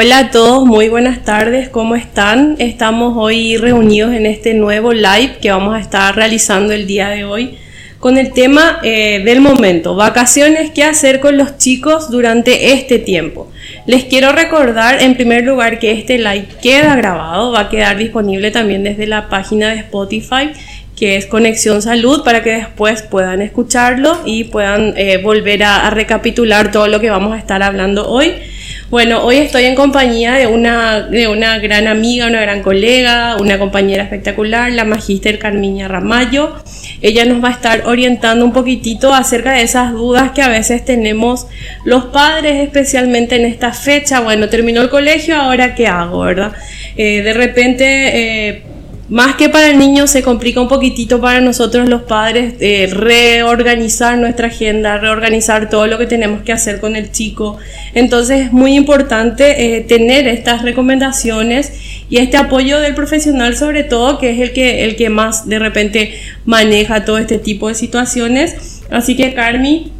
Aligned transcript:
Hola 0.00 0.18
a 0.18 0.30
todos, 0.30 0.64
muy 0.64 0.88
buenas 0.88 1.24
tardes, 1.24 1.70
¿cómo 1.70 1.96
están? 1.96 2.54
Estamos 2.60 3.14
hoy 3.16 3.56
reunidos 3.56 4.14
en 4.14 4.26
este 4.26 4.54
nuevo 4.54 4.92
live 4.92 5.38
que 5.42 5.50
vamos 5.50 5.74
a 5.74 5.80
estar 5.80 6.14
realizando 6.14 6.72
el 6.72 6.86
día 6.86 7.08
de 7.08 7.24
hoy 7.24 7.58
con 7.98 8.16
el 8.16 8.32
tema 8.32 8.78
eh, 8.84 9.20
del 9.24 9.40
momento, 9.40 9.96
vacaciones, 9.96 10.70
qué 10.70 10.84
hacer 10.84 11.18
con 11.18 11.36
los 11.36 11.58
chicos 11.58 12.12
durante 12.12 12.74
este 12.74 13.00
tiempo. 13.00 13.50
Les 13.86 14.04
quiero 14.04 14.30
recordar 14.30 15.02
en 15.02 15.16
primer 15.16 15.42
lugar 15.42 15.80
que 15.80 15.90
este 15.90 16.16
live 16.18 16.46
queda 16.62 16.94
grabado, 16.94 17.50
va 17.50 17.62
a 17.62 17.68
quedar 17.68 17.96
disponible 17.96 18.52
también 18.52 18.84
desde 18.84 19.08
la 19.08 19.28
página 19.28 19.70
de 19.70 19.80
Spotify 19.80 20.52
que 20.96 21.16
es 21.16 21.26
Conexión 21.26 21.82
Salud, 21.82 22.22
para 22.24 22.44
que 22.44 22.50
después 22.50 23.02
puedan 23.02 23.40
escucharlo 23.40 24.18
y 24.24 24.44
puedan 24.44 24.94
eh, 24.96 25.18
volver 25.18 25.62
a 25.62 25.90
recapitular 25.90 26.72
todo 26.72 26.88
lo 26.88 27.00
que 27.00 27.10
vamos 27.10 27.34
a 27.34 27.38
estar 27.38 27.62
hablando 27.62 28.08
hoy. 28.08 28.34
Bueno, 28.90 29.22
hoy 29.22 29.36
estoy 29.36 29.64
en 29.64 29.74
compañía 29.74 30.32
de 30.36 30.46
una, 30.46 31.02
de 31.02 31.28
una 31.28 31.58
gran 31.58 31.86
amiga, 31.86 32.26
una 32.26 32.40
gran 32.40 32.62
colega, 32.62 33.36
una 33.38 33.58
compañera 33.58 34.02
espectacular, 34.02 34.72
la 34.72 34.86
magíster 34.86 35.38
Carmiña 35.38 35.88
Ramayo. 35.88 36.54
Ella 37.02 37.26
nos 37.26 37.44
va 37.44 37.48
a 37.48 37.52
estar 37.52 37.82
orientando 37.86 38.46
un 38.46 38.54
poquitito 38.54 39.12
acerca 39.12 39.52
de 39.52 39.60
esas 39.60 39.92
dudas 39.92 40.30
que 40.30 40.40
a 40.40 40.48
veces 40.48 40.86
tenemos 40.86 41.48
los 41.84 42.06
padres, 42.06 42.64
especialmente 42.64 43.36
en 43.36 43.44
esta 43.44 43.74
fecha. 43.74 44.20
Bueno, 44.20 44.48
terminó 44.48 44.80
el 44.80 44.88
colegio, 44.88 45.36
ahora 45.36 45.74
qué 45.74 45.86
hago, 45.86 46.20
¿verdad? 46.20 46.52
Eh, 46.96 47.20
de 47.20 47.34
repente... 47.34 48.48
Eh, 48.48 48.62
más 49.08 49.36
que 49.36 49.48
para 49.48 49.68
el 49.68 49.78
niño 49.78 50.06
se 50.06 50.22
complica 50.22 50.60
un 50.60 50.68
poquitito 50.68 51.20
para 51.20 51.40
nosotros 51.40 51.88
los 51.88 52.02
padres 52.02 52.54
eh, 52.60 52.88
reorganizar 52.92 54.18
nuestra 54.18 54.48
agenda, 54.48 54.98
reorganizar 54.98 55.70
todo 55.70 55.86
lo 55.86 55.96
que 55.96 56.06
tenemos 56.06 56.42
que 56.42 56.52
hacer 56.52 56.78
con 56.78 56.94
el 56.94 57.10
chico. 57.10 57.56
Entonces 57.94 58.46
es 58.46 58.52
muy 58.52 58.74
importante 58.74 59.76
eh, 59.76 59.80
tener 59.80 60.28
estas 60.28 60.62
recomendaciones 60.62 61.72
y 62.10 62.18
este 62.18 62.36
apoyo 62.36 62.80
del 62.80 62.94
profesional 62.94 63.56
sobre 63.56 63.82
todo, 63.82 64.18
que 64.18 64.30
es 64.30 64.40
el 64.40 64.52
que, 64.52 64.84
el 64.84 64.96
que 64.96 65.08
más 65.08 65.48
de 65.48 65.58
repente 65.58 66.12
maneja 66.44 67.04
todo 67.06 67.16
este 67.16 67.38
tipo 67.38 67.68
de 67.68 67.74
situaciones. 67.74 68.82
Así 68.90 69.16
que 69.16 69.32
Carmi, 69.32 69.90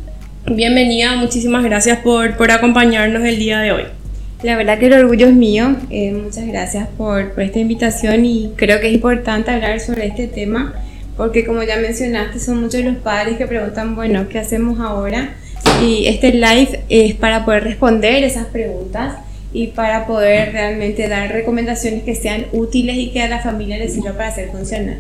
bienvenida, 0.47 1.17
muchísimas 1.17 1.65
gracias 1.65 2.01
por, 2.01 2.37
por 2.37 2.51
acompañarnos 2.51 3.25
el 3.25 3.39
día 3.39 3.61
de 3.61 3.73
hoy. 3.73 3.98
La 4.43 4.57
verdad 4.57 4.79
que 4.79 4.87
el 4.87 4.93
orgullo 4.93 5.27
es 5.27 5.35
mío. 5.35 5.77
Eh, 5.91 6.13
muchas 6.13 6.47
gracias 6.47 6.89
por, 6.97 7.33
por, 7.33 7.43
esta 7.43 7.59
invitación 7.59 8.25
y 8.25 8.53
creo 8.57 8.81
que 8.81 8.89
es 8.89 8.95
importante 8.95 9.51
hablar 9.51 9.81
sobre 9.81 10.07
este 10.07 10.29
tema 10.29 10.75
porque 11.19 11.45
como 11.45 11.65
ya 11.65 11.77
mencionaste 11.77 12.39
son 12.39 12.63
muchos 12.63 12.83
los 12.85 12.97
padres 12.97 13.37
que 13.37 13.47
preguntan, 13.47 13.97
bueno, 13.97 14.29
¿qué 14.29 14.39
hacemos 14.39 14.79
ahora? 14.79 15.35
Y 15.83 16.07
este 16.07 16.33
live 16.33 16.85
es 16.89 17.15
para 17.15 17.45
poder 17.45 17.65
responder 17.65 18.23
esas 18.23 18.47
preguntas 18.47 19.17
y 19.53 19.69
para 19.69 20.07
poder 20.07 20.53
realmente 20.53 21.09
dar 21.09 21.31
recomendaciones 21.33 22.05
que 22.05 22.15
sean 22.15 22.47
útiles 22.53 22.97
y 22.97 23.11
que 23.11 23.23
a 23.23 23.29
la 23.29 23.41
familia 23.41 23.79
les 23.79 23.95
sirva 23.95 24.13
para 24.13 24.29
hacer 24.29 24.51
funcionar. 24.51 24.99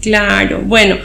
Claro, 0.00 0.62
bueno. 0.64 0.96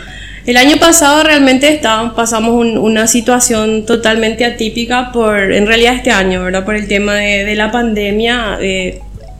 El 0.45 0.57
año 0.57 0.75
pasado 0.75 1.23
realmente 1.23 1.79
pasamos 2.17 2.53
una 2.77 3.07
situación 3.07 3.85
totalmente 3.85 4.43
atípica 4.43 5.13
por, 5.13 5.53
en 5.53 5.65
realidad 5.65 5.95
este 5.95 6.11
año, 6.11 6.43
¿verdad? 6.43 6.65
Por 6.65 6.75
el 6.75 6.89
tema 6.89 7.15
de, 7.15 7.55
la 7.55 7.71
pandemia, 7.71 8.57
eh, 8.59 8.99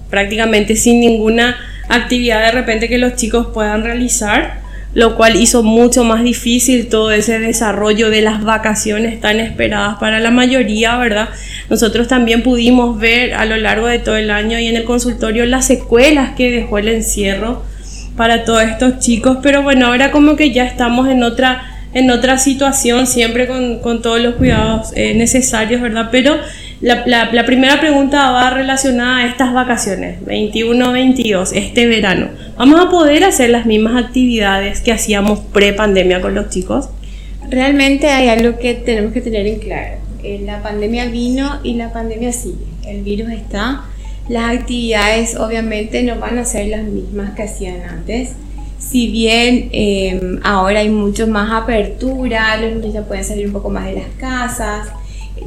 prácticamente 0.10 0.78
sin 0.78 1.02
ninguna 1.02 1.58
actividad 1.90 2.46
de 2.46 2.52
repente 2.52 2.88
que 2.88 2.98
los 2.98 3.18
chicos 3.18 3.48
puedan 3.54 3.84
realizar, 3.84 4.62
lo 4.94 5.18
cual 5.18 5.36
hizo 5.36 5.62
mucho 5.62 6.06
más 6.06 6.24
difícil 6.24 6.88
todo 6.88 7.12
ese 7.12 7.38
desarrollo 7.38 8.10
de 8.10 8.22
las 8.22 8.42
vacaciones 8.42 9.20
tan 9.20 9.42
esperadas 9.42 9.98
para 10.00 10.22
la 10.22 10.32
mayoría, 10.32 10.96
¿verdad? 10.96 11.28
Nosotros 11.70 12.08
también 12.08 12.44
pudimos 12.44 12.98
ver 12.98 13.34
a 13.34 13.44
lo 13.44 13.58
largo 13.58 13.88
de 13.88 14.00
todo 14.00 14.16
el 14.16 14.32
año 14.32 14.58
y 14.58 14.68
en 14.68 14.78
el 14.78 14.86
consultorio 14.86 15.46
las 15.46 15.68
secuelas 15.68 16.36
que 16.38 16.50
dejó 16.50 16.78
el 16.78 16.88
encierro 16.88 17.73
para 18.16 18.46
todos 18.46 18.64
estos 18.64 19.00
chicos, 19.00 19.38
pero 19.42 19.64
bueno, 19.64 19.88
ahora 19.88 20.12
como 20.12 20.36
que 20.36 20.52
ya 20.52 20.66
estamos 20.66 21.08
en 21.08 21.24
otra, 21.24 21.64
en 21.94 22.12
otra 22.12 22.38
situación, 22.38 23.08
siempre 23.08 23.48
con, 23.48 23.80
con 23.80 24.02
todos 24.02 24.22
los 24.22 24.36
cuidados 24.36 24.92
eh, 24.96 25.14
necesarios, 25.16 25.82
¿verdad? 25.82 26.10
Pero 26.12 26.38
la, 26.82 27.06
la, 27.06 27.46
primera 27.46 27.80
pregunta 27.80 28.32
va 28.32 28.50
relacionada 28.50 29.20
a 29.20 29.26
estas 29.26 29.54
vacaciones, 29.54 30.20
21-22, 30.26 31.52
este 31.56 31.88
verano. 31.88 32.28
¿Vamos 32.58 32.86
a 32.86 32.90
poder 32.90 33.24
hacer 33.24 33.50
las 33.50 33.66
mismas 33.66 34.04
actividades 34.04 34.82
que 34.82 34.92
hacíamos 34.92 35.40
pre-pandemia 35.40 36.22
con 36.22 36.36
los 36.36 36.50
chicos? 36.50 36.90
Realmente 37.50 38.10
hay 38.10 38.30
algo 38.30 38.60
que 38.60 38.74
tenemos 38.74 39.14
que 39.14 39.22
tener 39.22 39.48
en 39.48 39.60
claro. 39.60 39.98
Eh, 40.24 40.42
la 40.46 40.62
pandemia 40.62 41.06
vino 41.08 41.60
y 41.64 41.76
la 41.76 41.92
pandemia 41.92 42.32
sigue. 42.32 42.66
El 42.86 43.02
virus 43.02 43.32
está 43.32 43.84
las 44.30 44.58
actividades 44.58 45.36
obviamente 45.36 46.04
no 46.04 46.18
van 46.20 46.38
a 46.38 46.46
ser 46.46 46.68
las 46.68 46.84
mismas 46.84 47.36
que 47.36 47.44
hacían 47.44 47.82
antes. 47.82 48.32
Si 48.80 49.10
bien 49.10 49.70
em, 49.72 50.40
ahora 50.44 50.80
hay 50.80 50.90
mucho 50.90 51.28
más 51.28 51.52
apertura, 51.52 52.58
los 52.58 52.76
niños 52.76 52.94
ya 52.94 53.04
pueden 53.04 53.24
salir 53.24 53.48
un 53.48 53.54
poco 53.54 53.70
más 53.70 53.86
de 53.86 53.94
las 53.94 54.10
casas, 54.18 54.90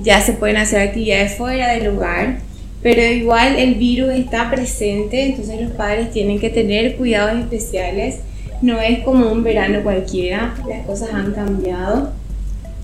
ya 0.03 0.20
se 0.20 0.32
pueden 0.32 0.56
hacer 0.56 0.81
actividades 0.81 1.37
fuera 1.37 1.72
del 1.72 1.92
lugar, 1.92 2.38
pero 2.82 3.03
igual 3.03 3.56
el 3.59 3.75
virus 3.75 4.12
está 4.12 4.50
presente, 4.50 5.22
entonces 5.25 5.60
los 5.60 5.72
padres 5.72 6.10
tienen 6.12 6.38
que 6.38 6.50
tener 6.50 6.97
cuidados 6.97 7.41
especiales. 7.41 8.20
No 8.62 8.81
es 8.81 9.00
como 9.00 9.31
un 9.31 9.43
verano 9.43 9.82
cualquiera, 9.82 10.54
las 10.69 10.87
cosas 10.87 11.10
han 11.12 11.32
cambiado. 11.32 12.12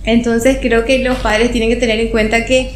Entonces 0.04 0.58
creo 0.60 0.84
que 0.84 0.98
los 0.98 1.18
padres 1.18 1.50
tienen 1.52 1.70
que 1.70 1.76
tener 1.76 2.00
en 2.00 2.08
cuenta 2.08 2.44
que 2.44 2.70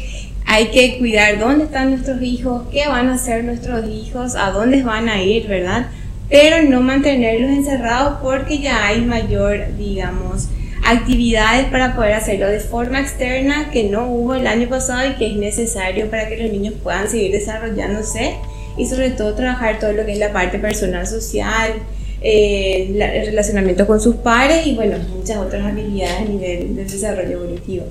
hay 0.47 0.67
que 0.67 0.97
cuidar 0.97 1.39
dónde 1.39 1.65
están 1.65 1.91
nuestros 1.91 2.21
hijos, 2.21 2.63
qué 2.71 2.87
van 2.87 3.09
a 3.09 3.15
hacer 3.15 3.43
nuestros 3.43 3.87
hijos, 3.89 4.35
a 4.35 4.51
dónde 4.51 4.81
van 4.81 5.09
a 5.09 5.21
ir, 5.21 5.45
¿verdad? 5.45 5.87
Pero 6.29 6.63
no 6.63 6.81
mantenerlos 6.81 7.51
encerrados 7.51 8.19
porque 8.21 8.59
ya 8.59 8.87
hay 8.87 9.01
mayor, 9.01 9.75
digamos, 9.77 10.47
actividades 10.85 11.67
para 11.67 11.97
poder 11.97 12.13
hacerlo 12.13 12.47
de 12.47 12.61
forma 12.61 13.01
externa 13.01 13.69
que 13.71 13.83
no 13.83 14.07
hubo 14.07 14.35
el 14.35 14.47
año 14.47 14.69
pasado 14.69 15.09
y 15.09 15.15
que 15.15 15.27
es 15.31 15.35
necesario 15.35 16.09
para 16.09 16.29
que 16.29 16.37
los 16.37 16.51
niños 16.51 16.75
puedan 16.81 17.09
seguir 17.09 17.33
desarrollándose 17.33 18.37
y 18.77 18.85
sobre 18.85 19.09
todo 19.09 19.35
trabajar 19.35 19.79
todo 19.79 19.91
lo 19.91 20.05
que 20.05 20.13
es 20.13 20.19
la 20.19 20.31
parte 20.31 20.59
personal 20.59 21.05
social, 21.05 21.73
eh, 22.21 22.87
el 22.89 23.25
relacionamiento 23.25 23.85
con 23.85 23.99
sus 23.99 24.15
pares 24.15 24.65
y 24.65 24.75
bueno, 24.75 24.97
muchas 25.13 25.37
otras 25.37 25.65
habilidades 25.65 26.19
a 26.19 26.23
nivel 26.23 26.75
del 26.75 26.87
desarrollo 26.87 27.31
evolutivo. 27.31 27.85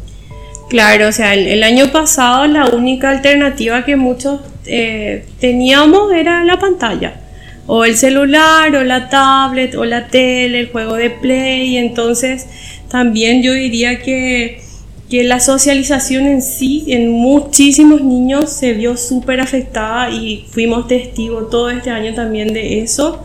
Claro, 0.68 1.08
o 1.08 1.12
sea, 1.12 1.34
el, 1.34 1.62
año 1.62 1.92
pasado 1.92 2.46
la 2.46 2.66
única 2.66 3.10
alternativa 3.10 3.84
que 3.84 3.94
muchos 3.94 4.40
eh, 4.66 5.24
teníamos 5.38 6.12
era 6.12 6.42
la 6.42 6.58
pantalla, 6.58 7.20
o 7.68 7.84
el 7.84 7.96
celular, 7.96 8.74
o 8.74 8.82
la 8.82 9.08
tablet, 9.08 9.76
o 9.76 9.84
la 9.84 10.08
tele, 10.08 10.60
el 10.60 10.68
juego 10.70 10.94
de 10.94 11.10
play. 11.10 11.76
Entonces, 11.76 12.46
también 12.88 13.42
yo 13.44 13.52
diría 13.52 14.02
que, 14.02 14.60
que 15.08 15.22
la 15.22 15.38
socialización 15.38 16.26
en 16.26 16.42
sí, 16.42 16.84
en 16.88 17.12
muchísimos 17.12 18.02
niños, 18.02 18.52
se 18.52 18.72
vio 18.72 18.96
súper 18.96 19.40
afectada 19.40 20.10
y 20.10 20.46
fuimos 20.50 20.88
testigos 20.88 21.48
todo 21.48 21.70
este 21.70 21.90
año 21.90 22.12
también 22.14 22.52
de 22.52 22.80
eso. 22.80 23.24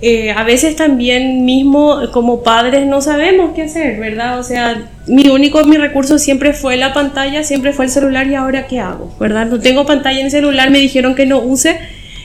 Eh, 0.00 0.32
a 0.32 0.44
veces 0.44 0.76
también 0.76 1.44
mismo 1.44 1.98
como 2.12 2.42
padres 2.42 2.86
no 2.86 3.00
sabemos 3.00 3.52
qué 3.54 3.62
hacer, 3.62 3.98
¿verdad? 3.98 4.38
O 4.38 4.42
sea, 4.42 4.90
mi 5.06 5.28
único, 5.28 5.64
mi 5.64 5.76
recurso 5.76 6.18
siempre 6.18 6.52
fue 6.52 6.76
la 6.76 6.92
pantalla, 6.92 7.42
siempre 7.44 7.72
fue 7.72 7.86
el 7.86 7.90
celular 7.90 8.26
y 8.26 8.34
ahora 8.34 8.66
qué 8.66 8.80
hago, 8.80 9.14
¿verdad? 9.18 9.46
No 9.46 9.60
tengo 9.60 9.86
pantalla 9.86 10.18
en 10.18 10.26
el 10.26 10.30
celular, 10.30 10.70
me 10.70 10.78
dijeron 10.78 11.14
que 11.14 11.26
no 11.26 11.38
use 11.38 11.78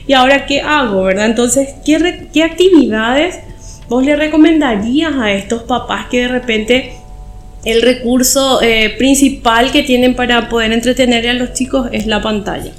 y 0.07 0.13
ahora 0.13 0.45
qué 0.45 0.61
hago, 0.61 1.03
¿verdad? 1.03 1.27
Entonces, 1.27 1.69
¿qué, 1.85 2.27
qué 2.33 2.43
actividades 2.43 3.39
vos 3.87 4.03
le 4.03 4.15
recomendarías 4.15 5.13
a 5.15 5.31
estos 5.31 5.63
papás 5.63 6.07
que 6.07 6.21
de 6.21 6.27
repente 6.27 6.93
el 7.63 7.81
recurso 7.81 8.61
eh, 8.61 8.95
principal 8.97 9.71
que 9.71 9.83
tienen 9.83 10.15
para 10.15 10.49
poder 10.49 10.71
entretener 10.73 11.29
a 11.29 11.33
los 11.33 11.53
chicos 11.53 11.87
es 11.91 12.07
la 12.07 12.21
pantalla? 12.21 12.71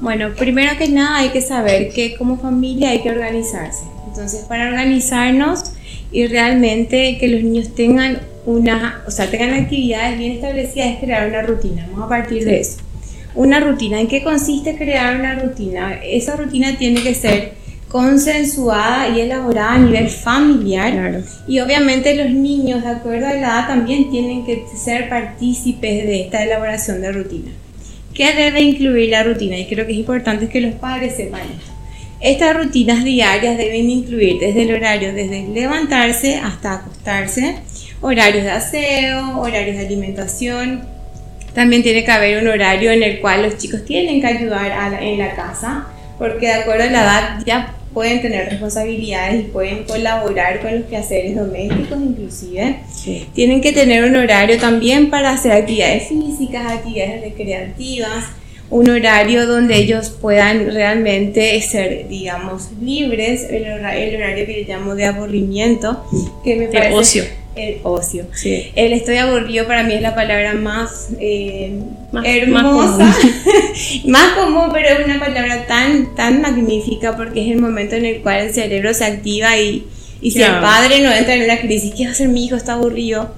Bueno, 0.00 0.30
primero 0.36 0.76
que 0.78 0.88
nada 0.88 1.18
hay 1.18 1.28
que 1.28 1.42
saber 1.42 1.90
que 1.90 2.16
como 2.16 2.38
familia 2.38 2.90
hay 2.90 3.00
que 3.00 3.10
organizarse 3.10 3.97
entonces, 4.08 4.44
para 4.46 4.68
organizarnos 4.68 5.72
y 6.10 6.26
realmente 6.26 7.18
que 7.18 7.28
los 7.28 7.42
niños 7.42 7.74
tengan 7.74 8.20
una, 8.46 9.02
o 9.06 9.10
sea, 9.10 9.30
tengan 9.30 9.52
actividades 9.52 10.18
bien 10.18 10.32
establecidas 10.32 10.94
es 10.94 10.98
crear 11.00 11.28
una 11.28 11.42
rutina. 11.42 11.86
Vamos 11.90 12.06
a 12.06 12.08
partir 12.08 12.44
de 12.44 12.60
eso. 12.60 12.78
Una 13.34 13.60
rutina. 13.60 14.00
¿En 14.00 14.08
qué 14.08 14.22
consiste 14.22 14.76
crear 14.76 15.16
una 15.16 15.38
rutina? 15.38 16.00
Esa 16.02 16.36
rutina 16.36 16.76
tiene 16.78 17.02
que 17.02 17.14
ser 17.14 17.52
consensuada 17.88 19.08
y 19.10 19.20
elaborada 19.20 19.74
a 19.74 19.78
nivel 19.78 20.08
familiar. 20.08 21.22
Y 21.46 21.60
obviamente 21.60 22.14
los 22.14 22.30
niños, 22.30 22.82
de 22.82 22.88
acuerdo 22.88 23.26
a 23.26 23.34
la 23.34 23.38
edad, 23.38 23.68
también 23.68 24.10
tienen 24.10 24.44
que 24.46 24.64
ser 24.76 25.08
partícipes 25.08 26.06
de 26.06 26.22
esta 26.22 26.42
elaboración 26.42 27.02
de 27.02 27.12
rutina. 27.12 27.50
¿Qué 28.14 28.34
debe 28.34 28.62
incluir 28.62 29.10
la 29.10 29.22
rutina? 29.22 29.58
Y 29.58 29.66
creo 29.66 29.86
que 29.86 29.92
es 29.92 29.98
importante 29.98 30.48
que 30.48 30.60
los 30.60 30.74
padres 30.74 31.14
sepan 31.16 31.42
esto. 31.42 31.77
Estas 32.20 32.56
rutinas 32.56 33.04
diarias 33.04 33.56
deben 33.56 33.88
incluir 33.88 34.40
desde 34.40 34.62
el 34.62 34.74
horario 34.74 35.12
desde 35.14 35.46
levantarse 35.48 36.36
hasta 36.36 36.74
acostarse, 36.74 37.56
horarios 38.00 38.42
de 38.42 38.50
aseo, 38.50 39.40
horarios 39.40 39.76
de 39.76 39.86
alimentación, 39.86 40.82
También 41.54 41.82
tiene 41.82 42.04
que 42.04 42.10
haber 42.10 42.42
un 42.42 42.48
horario 42.48 42.90
en 42.90 43.02
el 43.02 43.20
cual 43.20 43.42
los 43.42 43.56
chicos 43.56 43.84
tienen 43.84 44.20
que 44.20 44.26
ayudar 44.26 45.02
en 45.02 45.18
la 45.18 45.34
casa, 45.34 45.86
porque 46.18 46.46
de 46.46 46.54
acuerdo 46.54 46.84
a 46.84 46.90
la 46.90 47.02
edad 47.02 47.42
ya 47.44 47.74
pueden 47.94 48.20
tener 48.20 48.48
responsabilidades 48.50 49.40
y 49.40 49.44
pueden 49.44 49.84
colaborar 49.84 50.60
con 50.60 50.72
los 50.78 50.86
quehaceres 50.86 51.34
domésticos 51.34 51.98
inclusive. 52.00 52.76
Tienen 53.34 53.60
que 53.60 53.72
tener 53.72 54.04
un 54.04 54.14
horario 54.14 54.58
también 54.58 55.10
para 55.10 55.30
hacer 55.30 55.52
actividades 55.52 56.08
físicas, 56.08 56.70
actividades 56.70 57.22
recreativas, 57.22 58.24
un 58.70 58.90
horario 58.90 59.46
donde 59.46 59.76
ellos 59.76 60.10
puedan 60.10 60.72
realmente 60.72 61.60
ser, 61.62 62.06
digamos, 62.08 62.68
libres, 62.82 63.46
el, 63.50 63.64
horario 63.64 64.46
que 64.46 64.64
yo 64.64 64.74
llamo 64.74 64.94
de 64.94 65.06
aburrimiento, 65.06 66.04
que 66.44 66.56
me 66.56 66.68
parece... 66.68 66.94
ocio. 66.94 67.24
El 67.56 67.80
ocio. 67.82 68.24
El 68.76 68.92
estoy 68.92 69.16
aburrido 69.16 69.66
para 69.66 69.82
mí 69.82 69.94
es 69.94 70.00
la 70.00 70.14
palabra 70.14 70.54
más, 70.54 71.08
eh, 71.18 71.72
hermosa, 72.22 73.12
más 74.06 74.32
común. 74.34 74.68
pero 74.72 74.88
es 74.90 75.04
una 75.04 75.18
palabra 75.18 75.66
tan, 75.66 76.14
tan 76.14 76.40
magnífica 76.40 77.16
porque 77.16 77.44
es 77.44 77.50
el 77.50 77.60
momento 77.60 77.96
en 77.96 78.04
el 78.04 78.22
cual 78.22 78.46
el 78.46 78.54
cerebro 78.54 78.94
se 78.94 79.06
activa 79.06 79.58
y, 79.58 79.88
y 80.20 80.30
si 80.30 80.40
el 80.40 80.52
padre 80.60 81.00
no 81.00 81.10
entra 81.10 81.34
en 81.34 81.48
la 81.48 81.60
crisis, 81.60 81.94
¿qué 81.96 82.04
va 82.04 82.10
a 82.10 82.12
hacer 82.12 82.28
mi 82.28 82.44
hijo? 82.44 82.54
Está 82.54 82.74
aburrido, 82.74 83.34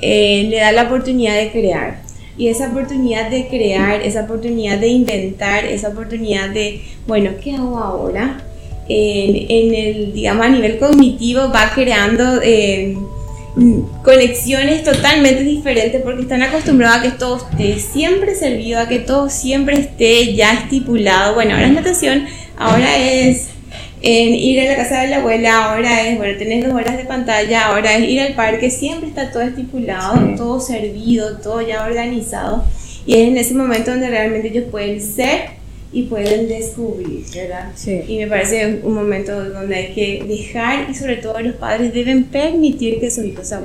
eh, 0.00 0.48
le 0.50 0.56
da 0.56 0.72
la 0.72 0.82
oportunidad 0.84 1.36
de 1.36 1.52
crear 1.52 2.02
y 2.36 2.48
esa 2.48 2.68
oportunidad 2.68 3.30
de 3.30 3.48
crear, 3.48 4.00
esa 4.02 4.22
oportunidad 4.22 4.78
de 4.78 4.88
inventar, 4.88 5.64
esa 5.64 5.88
oportunidad 5.88 6.50
de, 6.50 6.82
bueno, 7.06 7.32
¿qué 7.42 7.54
hago 7.54 7.78
ahora? 7.78 8.42
En, 8.88 9.74
el, 9.74 10.12
digamos, 10.12 10.44
a 10.44 10.48
nivel 10.48 10.78
cognitivo 10.78 11.50
va 11.54 11.72
creando 11.74 12.40
eh, 12.42 12.96
conexiones 14.02 14.82
totalmente 14.82 15.44
diferentes 15.44 16.02
porque 16.02 16.22
están 16.22 16.42
acostumbrados 16.42 16.98
a 16.98 17.02
que 17.02 17.10
todo 17.10 17.36
esté 17.36 17.78
siempre 17.78 18.34
servido, 18.34 18.80
a 18.80 18.88
que 18.88 18.98
todo 18.98 19.30
siempre 19.30 19.78
esté 19.78 20.34
ya 20.34 20.52
estipulado. 20.54 21.34
Bueno, 21.34 21.54
ahora 21.54 21.66
es 21.66 21.72
natación, 21.72 22.26
ahora 22.56 22.96
es 22.96 23.48
en 24.02 24.34
ir 24.34 24.60
a 24.60 24.64
la 24.64 24.76
casa 24.76 25.02
de 25.02 25.08
la 25.08 25.18
abuela, 25.18 25.72
ahora 25.72 26.08
es, 26.08 26.18
bueno, 26.18 26.36
tenés 26.36 26.64
dos 26.64 26.74
horas 26.74 26.96
de 26.96 27.04
pantalla, 27.04 27.68
ahora 27.68 27.96
es 27.96 28.08
ir 28.08 28.20
al 28.20 28.34
parque, 28.34 28.68
siempre 28.68 29.08
está 29.08 29.30
todo 29.30 29.42
estipulado, 29.42 30.34
todo 30.36 30.60
servido, 30.60 31.38
todo 31.38 31.60
ya 31.62 31.84
organizado. 31.86 32.64
Y 33.06 33.14
es 33.14 33.28
en 33.28 33.36
ese 33.36 33.54
momento 33.54 33.92
donde 33.92 34.10
realmente 34.10 34.48
ellos 34.48 34.64
pueden 34.70 35.00
ser 35.00 35.62
y 35.92 36.04
pueden 36.04 36.48
descubrir, 36.48 37.24
¿verdad? 37.32 37.70
Sí. 37.76 38.02
Y 38.08 38.18
me 38.18 38.26
parece 38.26 38.80
un 38.82 38.94
momento 38.94 39.44
donde 39.50 39.76
hay 39.76 39.92
que 39.92 40.24
dejar 40.26 40.90
y 40.90 40.94
sobre 40.94 41.16
todo 41.16 41.38
los 41.40 41.54
padres 41.54 41.94
deben 41.94 42.24
permitir 42.24 42.98
que 42.98 43.10
sus 43.10 43.24
hijos 43.24 43.48
se 43.48 43.56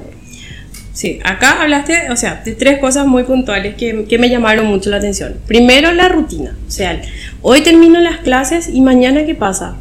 Sí, 0.94 1.20
acá 1.24 1.62
hablaste, 1.62 2.10
o 2.10 2.16
sea, 2.16 2.42
de 2.44 2.54
tres 2.54 2.80
cosas 2.80 3.06
muy 3.06 3.24
puntuales 3.24 3.76
que, 3.76 4.06
que, 4.06 4.18
me 4.18 4.30
llamaron 4.30 4.66
mucho 4.66 4.90
la 4.90 4.98
atención. 4.98 5.36
Primero, 5.46 5.94
la 5.94 6.10
rutina. 6.10 6.58
O 6.68 6.72
sea, 6.72 7.00
hoy 7.44 7.62
termino 7.62 8.00
las 8.00 8.18
clases 8.18 8.68
y 8.68 8.82
mañana, 8.82 9.24
¿qué 9.24 9.36
pasa? 9.36 9.78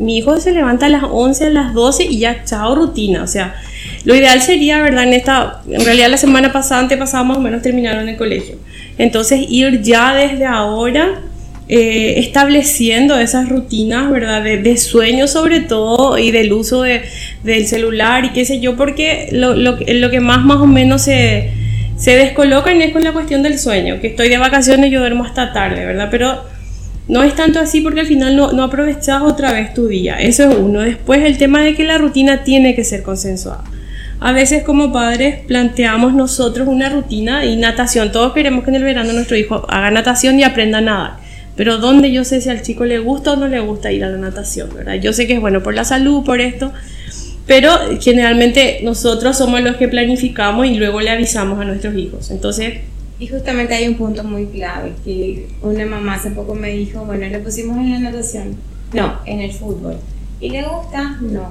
Mi 0.00 0.18
hijo 0.18 0.40
se 0.40 0.52
levanta 0.52 0.86
a 0.86 0.88
las 0.88 1.04
11, 1.04 1.46
a 1.46 1.50
las 1.50 1.74
12 1.74 2.04
y 2.04 2.18
ya 2.18 2.44
chao 2.44 2.74
rutina. 2.74 3.22
O 3.22 3.26
sea, 3.26 3.54
lo 4.04 4.14
ideal 4.14 4.40
sería, 4.40 4.82
¿verdad? 4.82 5.04
En 5.04 5.12
esta, 5.12 5.62
en 5.68 5.84
realidad 5.84 6.08
la 6.08 6.16
semana 6.16 6.52
pasada, 6.52 6.80
antepasada 6.80 7.22
más 7.22 7.36
o 7.36 7.40
menos 7.40 7.62
terminaron 7.62 8.08
el 8.08 8.16
colegio. 8.16 8.56
Entonces 8.98 9.40
ir 9.48 9.82
ya 9.82 10.14
desde 10.14 10.46
ahora 10.46 11.20
eh, 11.68 12.18
estableciendo 12.18 13.18
esas 13.18 13.48
rutinas, 13.48 14.10
¿verdad? 14.10 14.42
De, 14.42 14.76
sueño 14.76 15.28
sobre 15.28 15.60
todo 15.60 16.18
y 16.18 16.32
del 16.32 16.52
uso 16.52 16.82
de, 16.82 17.02
del 17.44 17.66
celular 17.68 18.24
y 18.24 18.30
qué 18.30 18.44
sé 18.44 18.58
yo, 18.58 18.76
porque 18.76 19.28
lo, 19.30 19.54
lo, 19.54 19.78
lo 19.86 20.10
que 20.10 20.20
más 20.20 20.44
más 20.44 20.58
o 20.58 20.66
menos 20.66 21.02
se, 21.02 21.50
se 21.96 22.16
descolocan 22.16 22.82
es 22.82 22.92
con 22.92 23.04
la 23.04 23.12
cuestión 23.12 23.42
del 23.42 23.58
sueño, 23.58 24.00
que 24.00 24.08
estoy 24.08 24.28
de 24.28 24.38
vacaciones, 24.38 24.90
yo 24.90 25.00
duermo 25.00 25.24
hasta 25.24 25.52
tarde, 25.52 25.84
¿verdad? 25.84 26.08
Pero 26.10 26.42
no 27.10 27.24
es 27.24 27.34
tanto 27.34 27.58
así 27.58 27.80
porque 27.80 28.00
al 28.00 28.06
final 28.06 28.36
no, 28.36 28.52
no 28.52 28.62
aprovechas 28.62 29.20
otra 29.22 29.52
vez 29.52 29.74
tu 29.74 29.88
día. 29.88 30.20
Eso 30.20 30.48
es 30.48 30.56
uno. 30.56 30.80
Después 30.80 31.24
el 31.24 31.38
tema 31.38 31.60
de 31.60 31.74
que 31.74 31.82
la 31.82 31.98
rutina 31.98 32.44
tiene 32.44 32.76
que 32.76 32.84
ser 32.84 33.02
consensuada. 33.02 33.64
A 34.20 34.30
veces 34.30 34.62
como 34.62 34.92
padres 34.92 35.40
planteamos 35.44 36.14
nosotros 36.14 36.68
una 36.68 36.88
rutina 36.88 37.44
y 37.44 37.56
natación. 37.56 38.12
Todos 38.12 38.32
queremos 38.32 38.62
que 38.62 38.70
en 38.70 38.76
el 38.76 38.84
verano 38.84 39.12
nuestro 39.12 39.36
hijo 39.36 39.66
haga 39.68 39.90
natación 39.90 40.38
y 40.38 40.44
aprenda 40.44 40.78
a 40.78 40.82
nadar. 40.82 41.16
Pero 41.56 41.78
¿dónde 41.78 42.12
yo 42.12 42.22
sé 42.24 42.40
si 42.40 42.48
al 42.48 42.62
chico 42.62 42.84
le 42.84 43.00
gusta 43.00 43.32
o 43.32 43.36
no 43.36 43.48
le 43.48 43.58
gusta 43.58 43.90
ir 43.90 44.04
a 44.04 44.08
la 44.08 44.16
natación? 44.16 44.68
¿verdad? 44.72 44.94
Yo 44.94 45.12
sé 45.12 45.26
que 45.26 45.34
es 45.34 45.40
bueno 45.40 45.64
por 45.64 45.74
la 45.74 45.84
salud, 45.84 46.22
por 46.22 46.40
esto. 46.40 46.72
Pero 47.44 47.72
generalmente 48.00 48.78
nosotros 48.84 49.36
somos 49.36 49.62
los 49.62 49.74
que 49.76 49.88
planificamos 49.88 50.64
y 50.66 50.74
luego 50.74 51.00
le 51.00 51.10
avisamos 51.10 51.58
a 51.58 51.64
nuestros 51.64 51.96
hijos. 51.96 52.30
Entonces 52.30 52.82
y 53.20 53.26
justamente 53.26 53.74
hay 53.74 53.86
un 53.86 53.96
punto 53.96 54.24
muy 54.24 54.46
clave 54.46 54.94
que 55.04 55.46
una 55.60 55.84
mamá 55.84 56.14
hace 56.14 56.30
poco 56.30 56.54
me 56.54 56.70
dijo, 56.70 57.04
bueno, 57.04 57.28
le 57.28 57.38
pusimos 57.38 57.76
en 57.76 57.92
la 57.92 57.98
natación, 57.98 58.56
no, 58.94 59.20
en 59.26 59.40
el 59.40 59.52
fútbol. 59.52 59.98
¿Y 60.40 60.48
le 60.48 60.62
gusta? 60.62 61.18
No. 61.20 61.50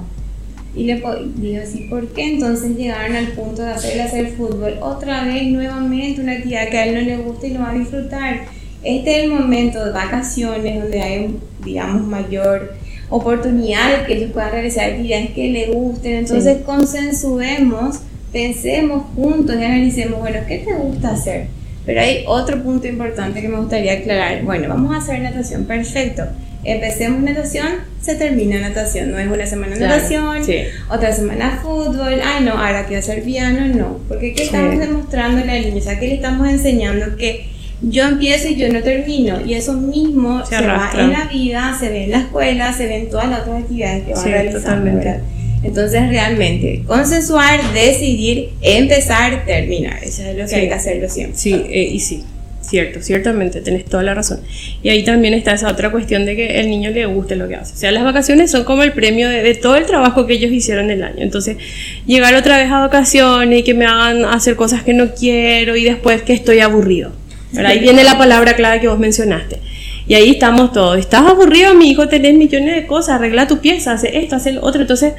Y 0.74 0.84
le 0.84 0.96
digo 1.36 1.62
así, 1.62 1.86
¿por 1.88 2.08
qué 2.08 2.34
entonces 2.34 2.76
llegaron 2.76 3.14
al 3.14 3.28
punto 3.28 3.62
de 3.62 3.70
hacerle 3.70 4.02
hacer 4.02 4.32
fútbol 4.32 4.78
otra 4.80 5.24
vez, 5.24 5.44
nuevamente, 5.44 6.20
una 6.20 6.32
actividad 6.32 6.68
que 6.70 6.78
a 6.78 6.86
él 6.86 6.94
no 6.94 7.00
le 7.02 7.16
gusta 7.18 7.46
y 7.46 7.54
lo 7.54 7.60
va 7.60 7.70
a 7.70 7.74
disfrutar? 7.74 8.40
Este 8.82 9.18
es 9.18 9.24
el 9.24 9.30
momento 9.30 9.84
de 9.84 9.92
vacaciones 9.92 10.82
donde 10.82 11.00
hay, 11.00 11.38
digamos, 11.64 12.02
mayor 12.02 12.74
oportunidad 13.10 14.00
de 14.00 14.06
que 14.06 14.16
ellos 14.16 14.32
puedan 14.32 14.50
realizar 14.50 14.90
actividades 14.90 15.30
que 15.30 15.50
le 15.50 15.66
gusten. 15.68 16.14
Entonces, 16.14 16.62
consensuemos, 16.66 18.00
pensemos 18.32 19.04
juntos 19.14 19.54
y 19.56 19.62
analicemos, 19.62 20.18
bueno, 20.18 20.38
¿qué 20.48 20.58
te 20.58 20.74
gusta 20.74 21.10
hacer? 21.10 21.59
Pero 21.90 22.02
hay 22.02 22.22
otro 22.24 22.62
punto 22.62 22.86
importante 22.86 23.42
que 23.42 23.48
me 23.48 23.56
gustaría 23.56 23.94
aclarar. 23.94 24.44
Bueno, 24.44 24.68
vamos 24.68 24.94
a 24.94 24.98
hacer 24.98 25.18
natación, 25.22 25.64
perfecto. 25.64 26.22
Empecemos 26.62 27.20
natación, 27.20 27.66
se 28.00 28.14
termina 28.14 28.60
natación. 28.60 29.10
No 29.10 29.18
es 29.18 29.26
una 29.26 29.44
semana 29.44 29.74
natación, 29.74 30.40
otra 30.88 31.12
semana 31.12 31.58
fútbol. 31.60 32.20
Ay, 32.24 32.44
no, 32.44 32.52
ahora 32.52 32.86
quiero 32.86 33.00
hacer 33.00 33.24
piano, 33.24 33.66
no. 33.74 33.98
Porque 34.06 34.34
¿qué 34.34 34.44
estamos 34.44 34.78
demostrando 34.78 35.42
a 35.42 35.44
la 35.44 35.54
niña? 35.54 35.78
O 35.78 35.80
sea, 35.80 35.98
¿qué 35.98 36.06
le 36.06 36.14
estamos 36.14 36.48
enseñando? 36.48 37.16
Que 37.16 37.48
yo 37.82 38.04
empiezo 38.04 38.46
y 38.46 38.54
yo 38.54 38.72
no 38.72 38.82
termino. 38.82 39.40
Y 39.44 39.54
eso 39.54 39.72
mismo 39.72 40.46
se, 40.46 40.64
va 40.64 40.92
en 40.96 41.10
la 41.10 41.24
vida, 41.24 41.76
se 41.76 41.88
ve 41.88 42.04
en 42.04 42.12
la 42.12 42.20
escuela, 42.20 42.72
se 42.72 42.86
ve 42.86 42.98
en 42.98 43.10
todas 43.10 43.28
las 43.28 43.40
otras 43.40 43.62
actividades 43.64 44.04
que 44.04 44.12
va 44.14 44.22
a 44.22 44.24
realizar. 44.26 45.20
Entonces 45.62 46.08
realmente 46.08 46.82
consensuar, 46.86 47.60
decidir, 47.74 48.50
empezar, 48.62 49.44
terminar. 49.44 50.02
Eso 50.02 50.22
es 50.22 50.36
lo 50.36 50.46
que 50.46 50.54
hay 50.54 50.68
que 50.68 50.74
hacerlo 50.74 51.08
siempre. 51.08 51.38
Sí, 51.38 51.52
eh, 51.52 51.90
y 51.92 52.00
sí, 52.00 52.24
cierto, 52.62 53.02
ciertamente, 53.02 53.60
tenés 53.60 53.84
toda 53.84 54.02
la 54.02 54.14
razón. 54.14 54.40
Y 54.82 54.88
ahí 54.88 55.04
también 55.04 55.34
está 55.34 55.52
esa 55.52 55.68
otra 55.68 55.90
cuestión 55.90 56.24
de 56.24 56.36
que 56.36 56.60
el 56.60 56.70
niño 56.70 56.90
le 56.90 57.04
guste 57.06 57.36
lo 57.36 57.48
que 57.48 57.56
hace. 57.56 57.74
O 57.74 57.76
sea, 57.76 57.90
las 57.90 58.04
vacaciones 58.04 58.50
son 58.50 58.64
como 58.64 58.82
el 58.82 58.92
premio 58.92 59.28
de, 59.28 59.54
todo 59.54 59.76
el 59.76 59.84
trabajo 59.84 60.26
que 60.26 60.34
ellos 60.34 60.50
hicieron 60.50 60.90
el 60.90 61.02
año. 61.02 61.18
Entonces, 61.18 61.58
llegar 62.06 62.34
otra 62.34 62.56
vez 62.56 62.70
a 62.70 62.80
vacaciones 62.80 63.60
y 63.60 63.62
que 63.62 63.74
me 63.74 63.84
hagan 63.84 64.24
hacer 64.24 64.56
cosas 64.56 64.82
que 64.82 64.94
no 64.94 65.14
quiero 65.14 65.76
y 65.76 65.84
después 65.84 66.22
que 66.22 66.32
estoy 66.32 66.60
aburrido. 66.60 67.12
Ahí 67.56 67.80
viene 67.80 68.04
la 68.04 68.16
palabra 68.16 68.54
clave 68.54 68.80
que 68.80 68.88
vos 68.88 68.98
mencionaste. 68.98 69.58
Y 70.06 70.14
ahí 70.14 70.30
estamos 70.30 70.72
todos. 70.72 70.98
Estás 70.98 71.26
aburrido, 71.26 71.74
mi 71.74 71.90
hijo, 71.90 72.08
tenés 72.08 72.34
millones 72.34 72.74
de 72.74 72.86
cosas, 72.86 73.16
arregla 73.16 73.46
tu 73.46 73.58
pieza, 73.58 73.92
hace 73.92 74.18
esto, 74.18 74.36
hace 74.36 74.52
lo 74.52 74.62
otro. 74.64 74.80
Entonces, 74.80 75.12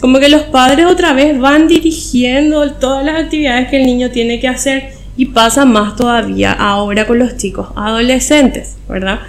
como 0.00 0.18
que 0.18 0.28
los 0.28 0.42
padres 0.42 0.86
otra 0.86 1.12
vez 1.12 1.38
van 1.38 1.68
dirigiendo 1.68 2.72
todas 2.72 3.04
las 3.04 3.22
actividades 3.22 3.68
que 3.68 3.76
el 3.76 3.86
niño 3.86 4.10
tiene 4.10 4.40
que 4.40 4.48
hacer 4.48 4.90
y 5.16 5.26
pasa 5.26 5.64
más 5.66 5.96
todavía 5.96 6.52
ahora 6.52 7.06
con 7.06 7.18
los 7.18 7.36
chicos 7.36 7.68
adolescentes, 7.76 8.76
¿verdad? 8.88 9.20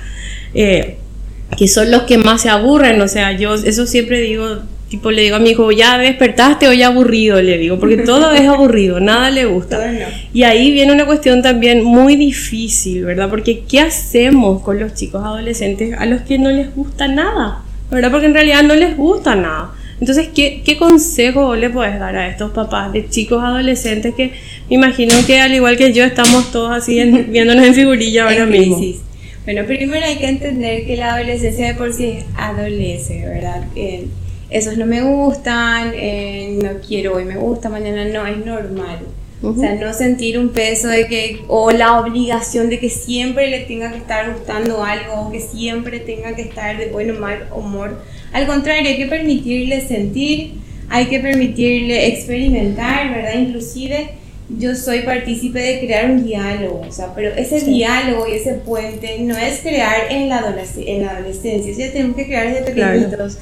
Eh, 0.53 0.97
que 1.57 1.67
son 1.67 1.91
los 1.91 2.03
que 2.03 2.17
más 2.17 2.41
se 2.41 2.49
aburren, 2.49 3.01
o 3.01 3.07
sea, 3.09 3.33
yo 3.33 3.55
eso 3.55 3.85
siempre 3.85 4.21
digo, 4.21 4.59
tipo 4.89 5.11
le 5.11 5.23
digo 5.23 5.35
a 5.35 5.39
mi 5.39 5.49
hijo, 5.49 5.69
ya 5.71 5.97
despertaste 5.97 6.77
ya 6.77 6.87
aburrido, 6.87 7.41
le 7.41 7.57
digo, 7.57 7.77
porque 7.77 7.97
todo 7.97 8.31
es 8.31 8.47
aburrido, 8.47 9.01
nada 9.01 9.29
le 9.29 9.45
gusta. 9.45 9.93
Y 10.33 10.43
ahí 10.43 10.71
viene 10.71 10.93
una 10.93 11.05
cuestión 11.05 11.41
también 11.41 11.83
muy 11.83 12.15
difícil, 12.15 13.03
¿verdad? 13.03 13.29
Porque 13.29 13.63
¿qué 13.69 13.81
hacemos 13.81 14.61
con 14.61 14.79
los 14.79 14.93
chicos 14.93 15.21
adolescentes 15.23 15.93
a 15.97 16.05
los 16.05 16.21
que 16.21 16.39
no 16.39 16.49
les 16.49 16.73
gusta 16.73 17.09
nada? 17.09 17.63
¿Verdad? 17.89 18.11
Porque 18.11 18.27
en 18.27 18.33
realidad 18.33 18.63
no 18.63 18.75
les 18.75 18.95
gusta 18.95 19.35
nada. 19.35 19.71
Entonces, 20.01 20.29
¿qué, 20.33 20.63
¿qué, 20.65 20.77
consejo 20.77 21.55
le 21.55 21.69
puedes 21.69 21.99
dar 21.99 22.15
a 22.17 22.27
estos 22.27 22.51
papás 22.51 22.91
de 22.91 23.07
chicos 23.07 23.43
adolescentes 23.43 24.15
que 24.15 24.31
me 24.67 24.75
imagino 24.75 25.13
que 25.27 25.39
al 25.39 25.53
igual 25.53 25.77
que 25.77 25.93
yo 25.93 26.03
estamos 26.03 26.51
todos 26.51 26.71
así 26.71 26.99
viéndonos 27.29 27.63
en 27.63 27.75
figurilla 27.75 28.23
ahora 28.27 28.47
mismo? 28.47 28.81
Bueno, 29.45 29.63
primero 29.65 30.05
hay 30.05 30.17
que 30.17 30.27
entender 30.27 30.85
que 30.87 30.97
la 30.97 31.13
adolescencia 31.13 31.67
de 31.67 31.75
por 31.75 31.93
sí 31.93 32.17
adolece, 32.35 33.25
¿verdad? 33.25 33.63
esos 34.49 34.77
no 34.77 34.85
me 34.85 35.01
gustan, 35.01 35.93
no 36.61 36.69
quiero 36.85 37.15
hoy 37.15 37.23
me 37.23 37.37
gusta, 37.37 37.69
mañana 37.69 38.03
no, 38.05 38.27
es 38.27 38.43
normal. 38.45 38.99
O 39.43 39.55
sea, 39.55 39.73
no 39.75 39.91
sentir 39.91 40.37
un 40.37 40.49
peso 40.49 40.87
de 40.87 41.07
que, 41.07 41.43
o 41.47 41.71
la 41.71 41.99
obligación 41.99 42.69
de 42.69 42.79
que 42.79 42.89
siempre 42.89 43.49
le 43.49 43.61
tenga 43.61 43.91
que 43.91 43.97
estar 43.97 44.31
gustando 44.31 44.83
algo, 44.83 45.13
o 45.21 45.31
que 45.31 45.39
siempre 45.39 45.99
tenga 45.99 46.35
que 46.35 46.43
estar 46.43 46.77
de 46.77 46.87
buen 46.87 47.09
o 47.09 47.19
mal 47.19 47.47
humor 47.55 47.97
al 48.33 48.47
contrario, 48.47 48.89
hay 48.89 48.97
que 48.97 49.07
permitirle 49.07 49.85
sentir, 49.85 50.53
hay 50.89 51.07
que 51.07 51.19
permitirle 51.19 52.07
experimentar, 52.07 53.09
¿verdad? 53.09 53.33
Inclusive 53.35 54.11
yo 54.57 54.75
soy 54.75 55.01
partícipe 55.01 55.59
de 55.59 55.79
crear 55.79 56.11
un 56.11 56.25
diálogo, 56.25 56.81
o 56.87 56.91
sea, 56.91 57.13
pero 57.13 57.33
ese 57.35 57.61
diálogo 57.61 58.27
y 58.27 58.33
ese 58.33 58.53
puente 58.55 59.19
no 59.19 59.37
es 59.37 59.59
crear 59.59 60.11
en 60.11 60.29
la, 60.29 60.43
en 60.77 61.05
la 61.05 61.11
adolescencia, 61.11 61.73
ya 61.73 61.91
tenemos 61.91 62.15
que 62.17 62.25
crear 62.25 62.47
desde 62.47 62.71
pequeñitos. 62.71 63.37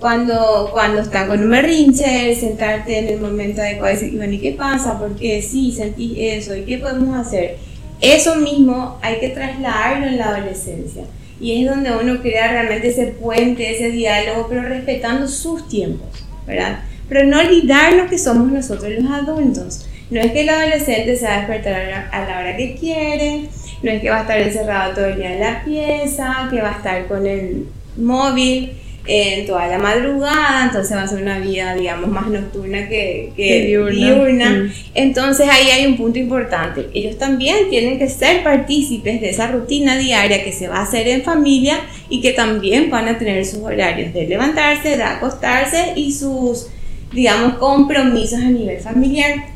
Cuando, 0.00 0.70
cuando 0.72 1.02
están 1.02 1.28
con 1.28 1.42
un 1.42 1.50
berrinche, 1.50 2.34
sentarte 2.34 2.98
en 2.98 3.08
el 3.08 3.20
momento 3.20 3.60
adecuado 3.60 3.92
y 3.92 3.96
decir, 3.96 4.16
bueno, 4.16 4.32
¿y 4.32 4.38
qué 4.38 4.52
pasa? 4.52 4.98
¿Por 4.98 5.14
qué? 5.14 5.42
Sí, 5.42 5.72
sentí 5.72 6.26
eso, 6.26 6.56
¿y 6.56 6.62
qué 6.62 6.78
podemos 6.78 7.14
hacer? 7.18 7.58
Eso 8.00 8.36
mismo 8.36 8.98
hay 9.02 9.20
que 9.20 9.28
trasladarlo 9.28 10.06
en 10.06 10.16
la 10.16 10.30
adolescencia. 10.30 11.04
Y 11.38 11.62
es 11.62 11.70
donde 11.70 11.92
uno 11.92 12.20
crea 12.22 12.50
realmente 12.50 12.88
ese 12.88 13.08
puente, 13.08 13.70
ese 13.70 13.90
diálogo, 13.90 14.46
pero 14.48 14.62
respetando 14.62 15.28
sus 15.28 15.68
tiempos, 15.68 16.08
¿verdad? 16.46 16.80
Pero 17.08 17.24
no 17.24 17.38
olvidar 17.38 17.92
lo 17.92 18.06
que 18.08 18.18
somos 18.18 18.50
nosotros 18.50 18.90
los 18.98 19.10
adultos. 19.10 19.86
No 20.10 20.20
es 20.20 20.32
que 20.32 20.40
el 20.42 20.48
adolescente 20.48 21.14
se 21.16 21.26
va 21.26 21.34
a 21.34 21.38
despertar 21.38 22.08
a 22.10 22.26
la 22.26 22.40
hora 22.40 22.56
que 22.56 22.74
quiere, 22.74 23.48
no 23.82 23.90
es 23.90 24.00
que 24.00 24.10
va 24.10 24.18
a 24.18 24.20
estar 24.22 24.40
encerrado 24.40 24.94
todo 24.94 25.06
el 25.06 25.16
día 25.16 25.34
en 25.34 25.40
la 25.40 25.64
pieza, 25.64 26.48
que 26.50 26.60
va 26.60 26.70
a 26.70 26.76
estar 26.76 27.06
con 27.06 27.26
el 27.26 27.68
móvil 27.96 28.72
en 29.12 29.44
toda 29.44 29.66
la 29.66 29.78
madrugada, 29.78 30.66
entonces 30.66 30.96
va 30.96 31.02
a 31.02 31.08
ser 31.08 31.20
una 31.20 31.40
vida, 31.40 31.74
digamos, 31.74 32.08
más 32.10 32.28
nocturna 32.28 32.88
que, 32.88 33.32
diurna. 33.36 34.50
Mm. 34.50 34.72
Entonces 34.94 35.48
ahí 35.50 35.68
hay 35.68 35.86
un 35.86 35.96
punto 35.96 36.20
importante. 36.20 36.88
Ellos 36.94 37.18
también 37.18 37.68
tienen 37.70 37.98
que 37.98 38.08
ser 38.08 38.44
partícipes 38.44 39.20
de 39.20 39.30
esa 39.30 39.48
rutina 39.48 39.98
diaria 39.98 40.44
que 40.44 40.52
se 40.52 40.68
va 40.68 40.76
a 40.76 40.82
hacer 40.82 41.08
en 41.08 41.22
familia 41.22 41.80
y 42.08 42.20
que 42.20 42.32
también 42.32 42.88
van 42.88 43.08
a 43.08 43.18
tener 43.18 43.44
sus 43.44 43.58
horarios 43.58 44.14
de 44.14 44.28
levantarse, 44.28 44.96
de 44.96 45.02
acostarse 45.02 45.92
y 45.96 46.12
sus, 46.12 46.68
digamos, 47.12 47.54
compromisos 47.54 48.38
a 48.38 48.48
nivel 48.48 48.78
familiar 48.78 49.46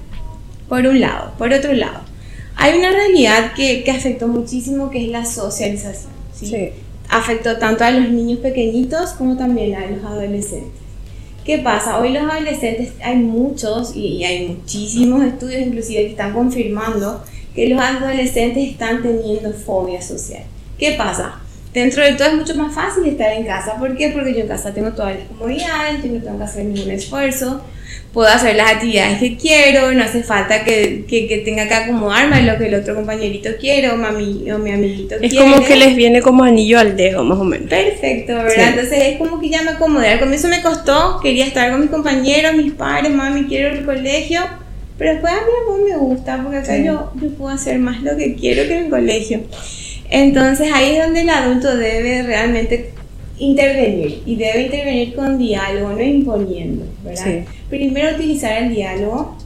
por 0.69 0.85
un 0.85 1.01
lado. 1.01 1.33
Por 1.39 1.53
otro 1.53 1.73
lado, 1.75 2.01
hay 2.57 2.77
una 2.77 2.91
realidad 2.91 3.53
que, 3.55 3.85
que 3.85 3.93
afectó 3.93 4.27
muchísimo 4.27 4.91
que 4.91 5.05
es 5.05 5.11
la 5.11 5.25
socialización. 5.25 6.13
¿sí? 6.35 6.73
Afectó 7.09 7.59
tanto 7.59 7.85
a 7.85 7.91
los 7.91 8.11
niños 8.11 8.41
pequeñitos 8.41 9.11
como 9.11 9.37
también 9.37 9.75
a 9.75 9.87
los 9.87 10.05
adolescentes. 10.05 10.83
¿Qué 11.45 11.59
pasa? 11.59 11.99
Hoy 11.99 12.11
los 12.11 12.23
adolescentes, 12.23 12.93
hay 13.03 13.17
muchos 13.17 13.95
y, 13.95 14.25
hay 14.25 14.49
muchísimos 14.49 15.23
estudios 15.25 15.61
inclusive 15.61 16.05
que 16.05 16.11
están 16.11 16.33
confirmando 16.33 17.23
que 17.55 17.69
los 17.69 17.81
adolescentes 17.81 18.71
están 18.71 19.03
teniendo 19.03 19.53
fobia 19.53 20.01
social. 20.01 20.43
¿Qué 20.79 20.93
pasa? 20.93 21.41
Dentro 21.75 22.03
de 22.03 22.15
todo 22.15 22.29
es 22.29 22.35
mucho 22.35 22.55
más 22.55 22.75
fácil 22.75 23.05
estar 23.05 23.33
en 23.33 23.45
casa. 23.45 23.77
¿Por 23.79 23.97
qué? 23.97 24.09
Porque 24.09 24.33
yo 24.33 24.41
en 24.41 24.49
casa 24.49 24.73
tengo 24.73 24.93
todas 24.93 25.17
las 25.17 25.29
comodidades, 25.29 26.03
yo 26.03 26.13
no 26.13 26.23
tengo 26.23 26.39
que 26.39 26.45
hacer 26.45 26.65
ningún 26.65 26.91
esfuerzo 26.91 27.61
puedo 28.15 28.29
hacer 28.29 28.55
las 28.55 28.71
actividades 28.71 29.19
que 29.19 29.37
quiero, 29.37 29.93
no 29.93 30.05
hace 30.05 30.23
falta 30.23 30.65
que, 30.65 31.05
que, 31.09 31.43
tenga 31.45 31.67
que 31.67 31.75
acomodarme 31.75 32.37
a 32.37 32.43
lo 32.43 32.57
que 32.57 32.69
el 32.69 32.77
otro 32.77 32.95
compañerito 32.95 33.51
quiere 33.61 33.91
o, 33.91 33.97
mami, 33.97 34.51
o 34.53 34.59
mi 34.59 34.71
amiguito 34.71 35.17
quiere. 35.19 35.27
Es 35.27 35.35
como 35.35 35.63
que 35.65 35.75
les 35.75 35.97
viene 35.97 36.23
como 36.23 36.45
anillo 36.45 36.79
al 36.79 36.97
dedo, 36.97 37.25
más 37.25 37.39
o 37.39 37.45
menos. 37.45 37.69
Perfecto, 37.69 38.35
¿verdad? 38.37 38.69
Entonces 38.69 38.99
es 39.03 39.19
como 39.19 39.41
que 39.41 39.51
ya 39.51 39.63
me 39.63 39.73
acomodé. 39.73 40.11
Al 40.11 40.21
comienzo 40.21 40.47
me 40.47 40.63
costó, 40.63 41.19
quería 41.21 41.45
estar 41.45 41.73
con 41.73 41.81
mis 41.81 41.91
compañeros, 41.91 42.55
mis 42.55 42.73
padres, 42.73 43.11
mami, 43.11 43.47
quiero 43.47 43.77
el 43.77 43.85
colegio. 43.85 44.43
Pero 44.97 45.11
después 45.11 45.33
a 45.33 45.37
mí 45.37 45.91
me 45.91 45.97
gusta, 45.97 46.41
porque 46.41 46.59
acá 46.59 46.77
yo, 46.77 47.11
yo 47.21 47.29
puedo 47.31 47.53
hacer 47.53 47.81
más 47.81 48.01
lo 48.03 48.17
que 48.17 48.37
quiero 48.37 48.63
que 48.69 48.77
en 48.77 48.85
el 48.85 48.91
colegio. 48.91 49.41
Entonces 50.09 50.71
ahí 50.73 50.95
es 50.95 51.05
donde 51.05 51.23
el 51.23 51.31
adulto 51.31 51.77
debe 51.77 52.23
realmente 52.23 52.93
intervenir 53.39 54.23
y 54.27 54.37
debe 54.37 54.63
intervenir 54.63 55.15
con 55.15 55.39
diálogo, 55.39 55.91
no 55.91 56.03
imponiendo, 56.03 56.85
¿verdad? 57.03 57.45
Primero 57.69 58.15
utilizar 58.15 58.63
el 58.63 58.75
diálogo, 58.75 59.37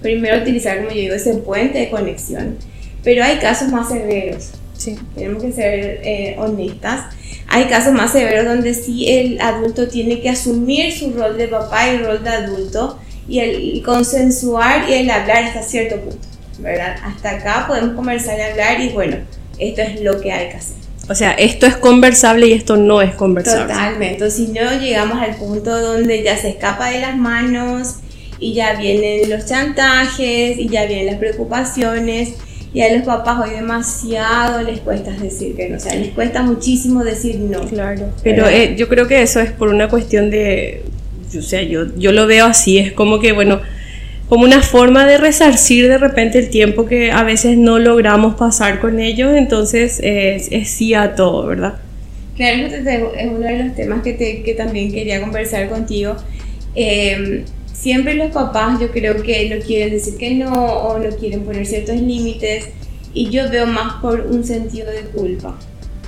primero 0.00 0.40
utilizar, 0.40 0.78
como 0.78 0.90
yo 0.90 0.96
digo, 0.96 1.14
ese 1.14 1.34
puente 1.34 1.78
de 1.78 1.90
conexión, 1.90 2.56
pero 3.02 3.24
hay 3.24 3.38
casos 3.38 3.68
más 3.68 3.88
severos, 3.88 4.50
sí. 4.76 4.96
tenemos 5.14 5.42
que 5.42 5.52
ser 5.52 6.00
eh, 6.04 6.36
honestas, 6.38 7.12
hay 7.48 7.64
casos 7.64 7.92
más 7.92 8.12
severos 8.12 8.44
donde 8.46 8.74
sí 8.74 9.08
el 9.10 9.40
adulto 9.40 9.88
tiene 9.88 10.20
que 10.20 10.30
asumir 10.30 10.92
su 10.92 11.12
rol 11.12 11.36
de 11.36 11.48
papá 11.48 11.88
y 11.88 11.98
rol 11.98 12.22
de 12.22 12.30
adulto 12.30 12.98
y 13.28 13.40
el 13.40 13.82
consensuar 13.84 14.88
y 14.88 14.94
el 14.94 15.10
hablar 15.10 15.44
hasta 15.44 15.62
cierto 15.62 16.00
punto, 16.00 16.26
¿verdad? 16.58 16.96
Hasta 17.02 17.30
acá 17.30 17.64
podemos 17.66 17.94
conversar 17.94 18.38
y 18.38 18.42
hablar 18.42 18.80
y 18.80 18.88
bueno, 18.90 19.16
esto 19.58 19.82
es 19.82 20.00
lo 20.00 20.20
que 20.20 20.32
hay 20.32 20.50
que 20.50 20.56
hacer. 20.56 20.83
O 21.08 21.14
sea, 21.14 21.32
esto 21.32 21.66
es 21.66 21.76
conversable 21.76 22.46
y 22.46 22.52
esto 22.52 22.76
no 22.76 23.02
es 23.02 23.14
conversable. 23.14 23.72
Totalmente. 23.72 24.30
Si 24.30 24.48
no, 24.48 24.80
llegamos 24.80 25.20
al 25.20 25.36
punto 25.36 25.78
donde 25.80 26.22
ya 26.22 26.36
se 26.36 26.48
escapa 26.48 26.90
de 26.90 27.00
las 27.00 27.16
manos 27.16 27.96
y 28.38 28.54
ya 28.54 28.74
vienen 28.78 29.28
los 29.28 29.46
chantajes 29.46 30.58
y 30.58 30.68
ya 30.68 30.86
vienen 30.86 31.06
las 31.06 31.16
preocupaciones. 31.16 32.34
Y 32.72 32.80
a 32.80 32.92
los 32.92 33.04
papás 33.04 33.38
hoy 33.40 33.54
demasiado 33.54 34.60
les 34.62 34.80
cuesta 34.80 35.12
decir 35.12 35.54
que 35.54 35.68
no, 35.68 35.76
o 35.76 35.80
sea, 35.80 35.94
les 35.94 36.08
cuesta 36.08 36.42
muchísimo 36.42 37.04
decir 37.04 37.38
no. 37.38 37.60
Claro, 37.68 38.10
pero 38.24 38.48
eh, 38.48 38.74
yo 38.76 38.88
creo 38.88 39.06
que 39.06 39.22
eso 39.22 39.38
es 39.38 39.52
por 39.52 39.68
una 39.68 39.88
cuestión 39.88 40.28
de, 40.28 40.82
o 41.38 41.42
sea, 41.42 41.62
yo, 41.62 41.86
yo 41.96 42.10
lo 42.10 42.26
veo 42.26 42.46
así, 42.46 42.78
es 42.78 42.92
como 42.92 43.20
que, 43.20 43.30
bueno, 43.30 43.60
como 44.28 44.44
una 44.44 44.62
forma 44.62 45.06
de 45.06 45.18
resarcir 45.18 45.88
de 45.88 45.98
repente 45.98 46.38
el 46.38 46.50
tiempo 46.50 46.86
que 46.86 47.12
a 47.12 47.22
veces 47.24 47.58
no 47.58 47.78
logramos 47.78 48.34
pasar 48.34 48.80
con 48.80 48.98
ellos, 49.00 49.34
entonces 49.34 50.00
es, 50.02 50.48
es 50.50 50.70
sí 50.70 50.94
a 50.94 51.14
todo, 51.14 51.46
¿verdad? 51.46 51.74
Claro, 52.36 52.66
es 52.66 53.28
uno 53.28 53.46
de 53.46 53.64
los 53.64 53.74
temas 53.76 54.02
que, 54.02 54.12
te, 54.14 54.42
que 54.42 54.54
también 54.54 54.92
quería 54.92 55.20
conversar 55.20 55.68
contigo. 55.68 56.16
Em, 56.74 57.44
siempre 57.72 58.14
los 58.14 58.32
papás 58.32 58.80
yo 58.80 58.90
creo 58.90 59.22
que 59.22 59.48
no 59.54 59.64
quieren 59.64 59.90
decir 59.90 60.16
que 60.16 60.34
no 60.34 60.52
o 60.52 60.98
no 60.98 61.10
quieren 61.16 61.42
poner 61.42 61.66
ciertos 61.66 61.96
límites 61.96 62.70
y 63.12 63.30
yo 63.30 63.48
veo 63.50 63.66
más 63.66 64.00
por 64.02 64.22
un 64.22 64.42
sentido 64.42 64.90
de 64.90 65.02
culpa. 65.02 65.56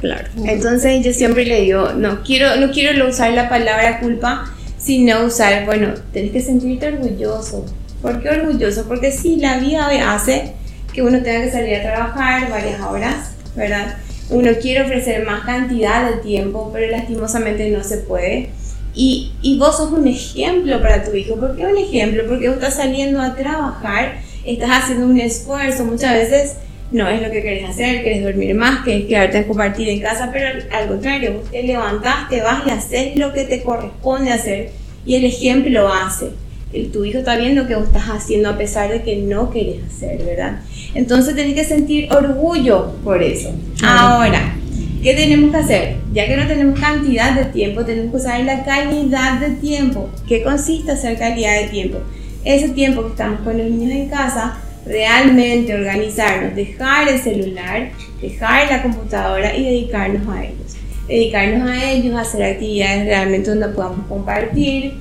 Claro. 0.01 0.29
Entonces 0.45 1.05
yo 1.05 1.13
siempre 1.13 1.47
le 1.47 1.61
digo, 1.63 1.93
no 1.93 2.23
quiero, 2.23 2.57
no 2.57 2.73
quiero 2.73 3.09
usar 3.09 3.33
la 3.33 3.49
palabra 3.49 4.01
culpa, 4.01 4.53
sino 4.79 5.25
usar, 5.25 5.65
bueno, 5.65 5.95
tienes 6.13 6.33
que 6.33 6.41
sentirte 6.41 6.89
orgulloso, 6.89 7.65
¿Por 8.07 8.23
qué 8.23 8.29
orgulloso? 8.29 8.87
Porque 8.87 9.11
sí, 9.11 9.35
la 9.35 9.59
vida 9.59 10.15
hace 10.15 10.53
que 10.95 11.03
uno 11.03 11.21
tenga 11.25 11.43
que 11.43 11.51
salir 11.51 11.75
a 11.75 11.83
trabajar 11.83 12.49
varias 12.49 12.81
horas, 12.81 13.33
¿verdad? 13.57 13.97
Uno 14.31 14.53
quiere 14.63 14.85
ofrecer 14.85 15.27
más 15.27 15.45
cantidad 15.45 16.09
de 16.09 16.19
tiempo, 16.19 16.71
pero 16.73 16.89
lastimosamente 16.89 17.69
no 17.71 17.83
se 17.83 17.97
puede. 17.97 18.51
Y, 18.95 19.33
y 19.43 19.59
vos 19.59 19.79
sos 19.79 19.91
un 19.91 20.07
ejemplo 20.07 20.81
para 20.81 21.03
tu 21.03 21.17
hijo. 21.17 21.35
¿Por 21.35 21.57
qué 21.57 21.67
un 21.67 21.77
ejemplo? 21.79 22.23
Porque 22.29 22.47
vos 22.47 22.59
estás 22.59 22.77
saliendo 22.77 23.21
a 23.21 23.35
trabajar, 23.35 24.21
estás 24.45 24.85
haciendo 24.85 25.07
un 25.07 25.19
esfuerzo. 25.19 25.85
Muchas 25.85 26.15
veces 26.15 26.57
no 26.93 27.09
es 27.09 27.21
lo 27.21 27.29
que 27.33 27.43
querés 27.43 27.69
hacer, 27.69 28.05
querés 28.05 28.23
dormir 28.23 28.55
más, 28.55 28.85
querés 28.85 29.07
quedarte 29.07 29.39
a 29.39 29.47
compartir 29.49 29.89
en 29.89 30.01
casa, 30.01 30.31
pero 30.33 30.47
al 30.71 30.87
contrario, 30.87 31.41
vos 31.41 31.51
te 31.51 31.61
levantás, 31.65 32.29
te 32.29 32.41
vas 32.41 32.63
y 32.69 32.71
haces 32.71 33.17
lo 33.17 33.33
que 33.33 33.43
te 33.43 33.65
corresponde 33.65 34.31
hacer 34.31 34.71
y 35.05 35.17
el 35.17 35.25
ejemplo 35.25 35.93
hace 35.93 36.46
tu 36.85 37.05
hijo 37.05 37.19
está 37.19 37.37
viendo 37.37 37.67
que 37.67 37.75
vos 37.75 37.87
estás 37.87 38.09
haciendo 38.09 38.51
a 38.51 38.59
pesar 38.59 38.91
de 38.91 39.03
que 39.03 39.17
no 39.17 39.51
querés 39.51 39.85
hacer, 39.85 40.23
¿verdad? 40.25 40.61
Entonces 40.95 41.35
tenés 41.35 41.55
que 41.55 41.65
sentir 41.65 42.13
orgullo 42.13 42.93
por 43.05 43.23
eso. 43.23 43.51
Ahora, 43.83 44.55
¿qué 45.03 45.15
tenemos 45.15 45.51
que 45.51 45.57
hacer? 45.57 45.97
Ya 46.13 46.27
que 46.27 46.37
no 46.37 46.47
tenemos 46.47 46.79
cantidad 46.79 47.35
de 47.35 47.47
tiempo, 47.47 47.85
tenemos 47.85 48.11
que 48.13 48.17
usar 48.17 48.41
la 48.45 48.65
calidad 48.65 49.41
de 49.41 49.51
tiempo. 49.57 50.09
¿Qué 50.27 50.43
consiste 50.43 50.93
hacer 50.93 51.19
calidad 51.19 51.61
de 51.63 51.69
tiempo? 51.69 51.99
Ese 52.45 52.71
tiempo 52.71 53.03
que 53.03 53.11
estamos 53.11 53.41
con 53.41 53.59
los 53.59 53.71
niños 53.71 53.93
en 53.93 54.09
casa, 54.09 54.59
realmente 54.87 55.75
organizarnos, 55.75 56.55
dejar 56.55 57.09
el 57.09 57.19
celular, 57.19 57.91
dejar 58.23 58.71
la 58.71 58.83
computadora 58.83 59.55
y 59.57 59.65
dedicarnos 59.65 60.29
a 60.29 60.45
ellos. 60.45 60.77
Dedicarnos 61.09 61.69
a 61.69 61.91
ellos, 61.91 62.15
a 62.15 62.21
hacer 62.21 62.43
actividades 62.43 63.05
realmente 63.05 63.51
donde 63.51 63.69
podamos 63.69 64.07
compartir, 64.07 64.95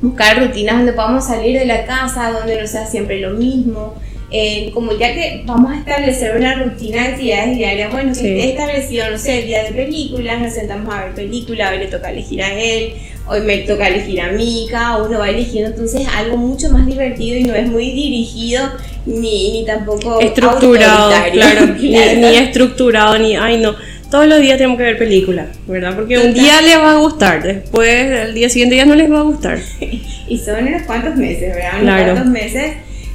buscar 0.00 0.40
rutinas 0.40 0.76
donde 0.76 0.92
podamos 0.92 1.26
salir 1.26 1.58
de 1.58 1.66
la 1.66 1.84
casa, 1.84 2.30
donde 2.30 2.60
no 2.60 2.66
sea 2.66 2.86
siempre 2.86 3.20
lo 3.20 3.30
mismo. 3.30 3.94
Eh, 4.32 4.70
como 4.72 4.92
ya 4.92 5.12
que 5.12 5.42
vamos 5.44 5.72
a 5.72 5.78
establecer 5.78 6.36
una 6.36 6.54
rutina 6.54 7.02
de 7.02 7.08
actividades 7.08 7.56
diarias, 7.56 7.90
bueno, 7.90 8.14
si 8.14 8.28
he 8.28 8.50
establecido, 8.50 9.10
no 9.10 9.18
sé, 9.18 9.40
el 9.40 9.46
día 9.48 9.64
de 9.64 9.72
películas, 9.72 10.40
nos 10.40 10.54
sentamos 10.54 10.94
a 10.94 11.06
ver 11.06 11.14
películas, 11.14 11.72
hoy 11.72 11.78
le 11.78 11.86
toca 11.88 12.12
elegir 12.12 12.40
a 12.40 12.52
él, 12.52 12.92
hoy 13.26 13.40
me 13.40 13.58
toca 13.58 13.88
elegir 13.88 14.20
a 14.20 14.30
mí, 14.30 14.68
cada 14.70 15.02
uno 15.02 15.18
va 15.18 15.30
eligiendo, 15.30 15.70
entonces 15.70 16.06
algo 16.16 16.36
mucho 16.36 16.70
más 16.70 16.86
divertido 16.86 17.38
y 17.38 17.42
no 17.42 17.56
es 17.56 17.66
muy 17.66 17.90
dirigido 17.90 18.62
ni, 19.04 19.50
ni 19.50 19.64
tampoco 19.66 20.20
estructurado, 20.20 21.10
claro, 21.32 21.66
ni, 21.80 21.88
ni 21.88 22.36
estructurado, 22.36 23.18
ni, 23.18 23.34
ay 23.34 23.58
no 23.58 23.74
todos 24.10 24.26
los 24.26 24.40
días 24.40 24.58
tenemos 24.58 24.76
que 24.76 24.84
ver 24.84 24.98
películas, 24.98 25.48
¿verdad? 25.66 25.94
Porque 25.94 26.18
un 26.18 26.34
día 26.34 26.60
les 26.62 26.76
va 26.78 26.92
a 26.92 26.98
gustar, 26.98 27.42
después 27.42 27.88
el 27.88 28.34
día 28.34 28.48
siguiente 28.48 28.76
ya 28.76 28.84
no 28.84 28.94
les 28.94 29.10
va 29.10 29.20
a 29.20 29.22
gustar. 29.22 29.58
y 30.28 30.38
son 30.38 30.66
unos 30.66 30.82
cuantos 30.82 31.16
meses, 31.16 31.54
¿verdad? 31.54 31.82
Unos 31.82 32.02
cuantos 32.02 32.26
meses 32.26 32.72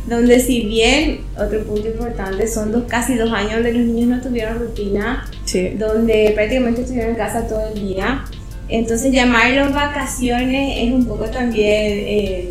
donde 0.08 0.40
si 0.40 0.62
bien, 0.62 1.22
otro 1.38 1.64
punto 1.64 1.88
importante, 1.88 2.48
son 2.48 2.72
dos, 2.72 2.84
casi 2.88 3.16
dos 3.16 3.32
años 3.34 3.54
donde 3.54 3.74
los 3.74 3.88
niños 3.88 4.08
no 4.08 4.22
tuvieron 4.22 4.60
rutina, 4.60 5.28
donde 5.78 6.32
prácticamente 6.36 6.82
estuvieron 6.82 7.12
en 7.12 7.18
casa 7.18 7.48
todo 7.48 7.74
el 7.74 7.88
día. 7.88 8.24
Entonces 8.70 9.12
llamarlos 9.12 9.74
vacaciones 9.74 10.78
es 10.78 10.94
un 10.94 11.06
poco 11.06 11.25
también... 11.25 12.04
Eh, 12.08 12.50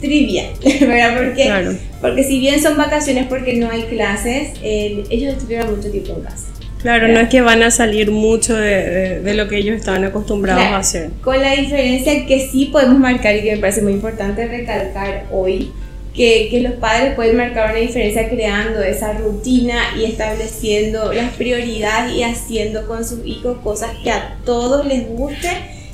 trivial, 0.00 0.52
¿verdad? 0.80 1.16
Porque, 1.16 1.78
porque 2.02 2.24
si 2.24 2.38
bien 2.38 2.60
son 2.62 2.76
vacaciones 2.76 3.26
porque 3.26 3.54
no 3.54 3.70
hay 3.70 3.84
clases, 3.84 4.50
ellos 4.62 5.34
estuvieron 5.34 5.76
mucho 5.76 5.90
tiempo 5.90 6.14
en 6.18 6.22
casa. 6.22 6.44
Claro, 6.84 7.08
no 7.08 7.18
es 7.18 7.30
que 7.30 7.40
van 7.40 7.62
a 7.62 7.70
salir 7.70 8.10
mucho 8.10 8.54
de, 8.54 9.22
de, 9.22 9.32
lo 9.32 9.48
que 9.48 9.56
ellos 9.56 9.74
estaban 9.74 10.04
acostumbrados 10.04 10.64
a 10.64 10.76
hacer. 10.76 11.12
Con 11.22 11.40
la 11.40 11.52
diferencia 11.54 12.26
que 12.26 12.46
sí 12.46 12.66
podemos 12.66 12.98
marcar 12.98 13.34
y 13.36 13.40
que 13.40 13.54
me 13.54 13.58
parece 13.58 13.80
muy 13.80 13.94
importante 13.94 14.46
recalcar 14.46 15.24
hoy, 15.32 15.72
que, 16.14 16.48
que, 16.50 16.60
los 16.60 16.74
padres 16.74 17.14
pueden 17.14 17.38
marcar 17.38 17.70
una 17.70 17.80
diferencia 17.80 18.28
creando 18.28 18.82
esa 18.82 19.14
rutina 19.14 19.78
y 19.98 20.04
estableciendo 20.04 21.10
las 21.14 21.32
prioridades 21.32 22.12
y 22.12 22.22
haciendo 22.22 22.86
con 22.86 23.02
sus 23.02 23.24
hijos 23.24 23.56
cosas 23.64 23.92
que 24.04 24.10
a 24.10 24.36
todos 24.44 24.84
les 24.84 25.08
guste 25.08 25.48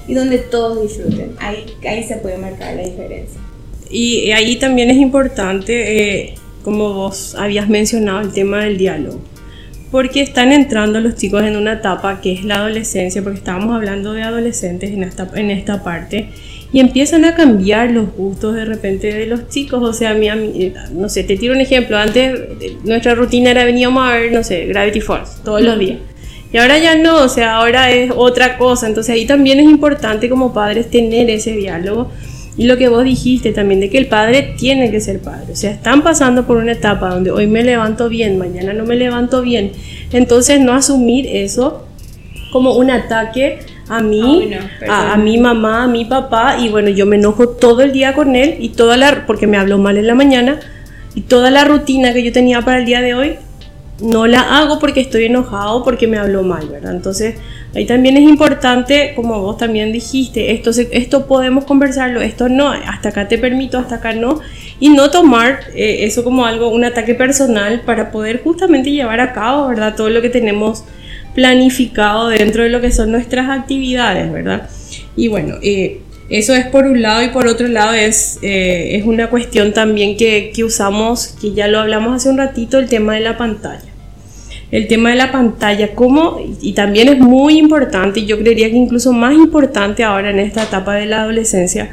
y 0.09 0.15
donde 0.15 0.39
todos 0.39 0.83
disfruten. 0.83 1.37
Ahí, 1.39 1.67
ahí 1.89 2.03
se 2.03 2.17
puede 2.17 2.37
marcar 2.37 2.75
la 2.75 2.83
diferencia. 2.83 3.41
Y 3.89 4.33
ahí 4.33 4.57
también 4.57 4.91
es 4.91 4.97
importante, 4.97 6.25
eh, 6.25 6.35
como 6.65 6.95
vos 6.95 7.37
habías 7.37 7.69
mencionado, 7.69 8.23
el 8.23 8.33
tema 8.33 8.65
del 8.65 8.77
diálogo. 8.77 9.21
Porque 9.91 10.23
están 10.23 10.53
entrando 10.53 11.01
los 11.01 11.17
chicos 11.17 11.43
en 11.43 11.57
una 11.57 11.75
etapa 11.75 12.21
que 12.21 12.33
es 12.33 12.45
la 12.45 12.57
adolescencia, 12.57 13.23
porque 13.23 13.39
estábamos 13.39 13.75
hablando 13.75 14.13
de 14.13 14.23
adolescentes 14.23 14.91
en 14.93 15.03
esta, 15.03 15.29
en 15.35 15.51
esta 15.51 15.83
parte, 15.83 16.29
y 16.73 16.79
empiezan 16.79 17.25
a 17.25 17.35
cambiar 17.35 17.91
los 17.91 18.15
gustos 18.15 18.55
de 18.55 18.65
repente 18.65 19.13
de 19.13 19.27
los 19.27 19.49
chicos. 19.49 19.83
O 19.83 19.93
sea, 19.93 20.15
no 20.93 21.09
sé, 21.09 21.25
te 21.25 21.37
tiro 21.37 21.55
un 21.55 21.61
ejemplo. 21.61 21.99
Antes 21.99 22.39
nuestra 22.85 23.17
rutina 23.17 23.51
era 23.51 23.65
veníamos 23.65 24.09
a 24.09 24.13
ver, 24.13 24.31
no 24.33 24.45
sé, 24.45 24.67
Gravity 24.67 25.01
Falls 25.01 25.43
todos 25.45 25.63
los 25.63 25.79
días. 25.79 25.99
Y 26.53 26.57
ahora 26.59 26.79
ya 26.79 26.95
no, 26.97 27.25
o 27.25 27.29
sea, 27.29 27.57
ahora 27.57 27.91
es 27.91 28.13
otra 28.15 28.59
cosa. 28.59 28.87
Entonces 28.87 29.13
ahí 29.15 29.27
también 29.27 29.59
es 29.59 29.67
importante 29.67 30.29
como 30.29 30.53
padres 30.53 30.91
tener 30.91 31.29
ese 31.31 31.53
diálogo 31.53 32.13
y 32.61 32.67
lo 32.67 32.77
que 32.77 32.91
vos 32.91 33.05
dijiste 33.05 33.53
también, 33.53 33.81
de 33.81 33.89
que 33.89 33.97
el 33.97 34.07
padre 34.07 34.55
tiene 34.59 34.91
que 34.91 35.01
ser 35.01 35.21
padre. 35.21 35.51
O 35.51 35.57
sea, 35.57 35.71
están 35.71 36.03
pasando 36.03 36.47
por 36.47 36.59
una 36.59 36.73
etapa 36.73 37.09
donde 37.09 37.31
hoy 37.31 37.47
me 37.47 37.65
levanto 37.65 38.11
bien, 38.11 38.37
mañana 38.37 38.75
no 38.75 38.85
me 38.85 38.97
levanto 38.97 39.41
bien. 39.41 39.73
Entonces 40.13 40.61
no 40.61 40.75
asumir 40.75 41.27
eso 41.27 41.87
como 42.53 42.75
un 42.75 42.91
ataque 42.91 43.61
a 43.89 44.03
mí, 44.03 44.51
a, 44.87 45.17
mi 45.17 45.39
mamá, 45.39 45.85
a 45.85 45.87
mi 45.87 46.05
papá. 46.05 46.59
Y 46.61 46.69
bueno, 46.69 46.91
yo 46.91 47.07
me 47.07 47.17
enojo 47.17 47.49
todo 47.49 47.81
el 47.81 47.93
día 47.93 48.13
con 48.13 48.37
él 48.37 48.57
y 48.59 48.69
toda 48.69 48.99
la, 48.99 49.25
porque 49.27 49.47
me 49.47 49.57
habló 49.57 49.79
mal 49.79 49.97
en 49.97 50.07
la 50.07 50.15
mañana. 50.15 50.61
Y 51.15 51.23
toda 51.23 51.51
la 51.51 51.65
rutina 51.65 52.13
que 52.13 52.23
yo 52.23 52.31
tenía 52.31 52.61
para 52.61 52.81
el 52.81 52.85
día 52.85 53.01
de 53.01 53.15
hoy 53.15 53.37
no 54.03 54.27
la 54.27 54.59
hago 54.59 54.79
porque 54.79 55.01
estoy 55.01 55.27
enojado, 55.27 55.85
porque 55.85 56.07
me 56.07 56.19
habló 56.19 56.43
mal, 56.43 56.69
¿verdad? 56.69 56.95
Entonces, 56.95 57.37
ahí 57.75 57.87
también 57.87 58.17
es 58.17 58.23
importante, 58.23 59.13
como 59.15 59.41
vos 59.41 59.59
también 59.59 59.93
dijiste, 59.93 60.53
esto, 60.53 60.71
esto 60.71 61.27
podemos 61.27 61.65
conversarlo, 61.65 62.21
esto 62.21 62.49
no, 62.49 62.71
hasta 62.71 63.11
acá 63.11 63.29
te 63.29 63.39
permito, 63.39 63.79
hasta 63.79 63.97
acá 63.97 64.13
no, 64.13 64.41
y 64.79 64.89
no 64.91 65.11
tomar 65.11 65.61
eh, 65.75 66.05
eso 66.05 66.25
como 66.25 66.47
algo, 66.47 66.69
un 66.69 66.85
ataque 66.85 67.15
personal 67.15 67.83
para 67.85 68.11
poder 68.11 68.43
justamente 68.43 68.91
llevar 68.91 69.21
a 69.21 69.33
cabo, 69.33 69.69
¿verdad? 69.69 69.95
Todo 69.97 70.11
lo 70.11 70.23
que 70.23 70.31
tenemos 70.31 70.85
planificado 71.35 72.29
dentro 72.29 72.63
de 72.63 72.71
lo 72.71 72.81
que 72.81 72.91
son 72.91 73.13
nuestras 73.13 73.51
actividades, 73.51 74.33
¿verdad? 74.33 74.69
Y 75.17 75.29
bueno, 75.29 75.57
eh, 75.63 76.01
eso 76.29 76.55
es 76.55 76.67
por 76.67 76.87
un 76.87 77.03
lado 77.03 77.23
y 77.23 77.29
por 77.29 77.47
otro 77.47 77.69
lado 77.69 77.93
es, 77.93 78.39
eh, 78.43 78.97
es 78.97 79.05
una 79.05 79.29
cuestión 79.31 79.73
también 79.73 80.17
que, 80.17 80.53
que 80.55 80.65
usamos, 80.65 81.37
que 81.41 81.53
ya 81.53 81.67
lo 81.67 81.81
hablamos 81.81 82.17
hace 82.17 82.31
un 82.31 82.39
ratito, 82.39 82.79
el 82.79 82.89
tema 82.89 83.15
de 83.15 83.21
la 83.21 83.37
pantalla 83.37 83.90
el 84.71 84.87
tema 84.87 85.11
de 85.11 85.17
la 85.17 85.33
pantalla, 85.33 85.95
cómo, 85.95 86.39
y 86.61 86.73
también 86.73 87.09
es 87.09 87.19
muy 87.19 87.59
importante, 87.59 88.25
yo 88.25 88.39
creería 88.39 88.71
que 88.71 88.77
incluso 88.77 89.13
más 89.13 89.35
importante 89.35 90.05
ahora 90.05 90.31
en 90.31 90.39
esta 90.39 90.63
etapa 90.63 90.95
de 90.95 91.07
la 91.07 91.23
adolescencia, 91.23 91.91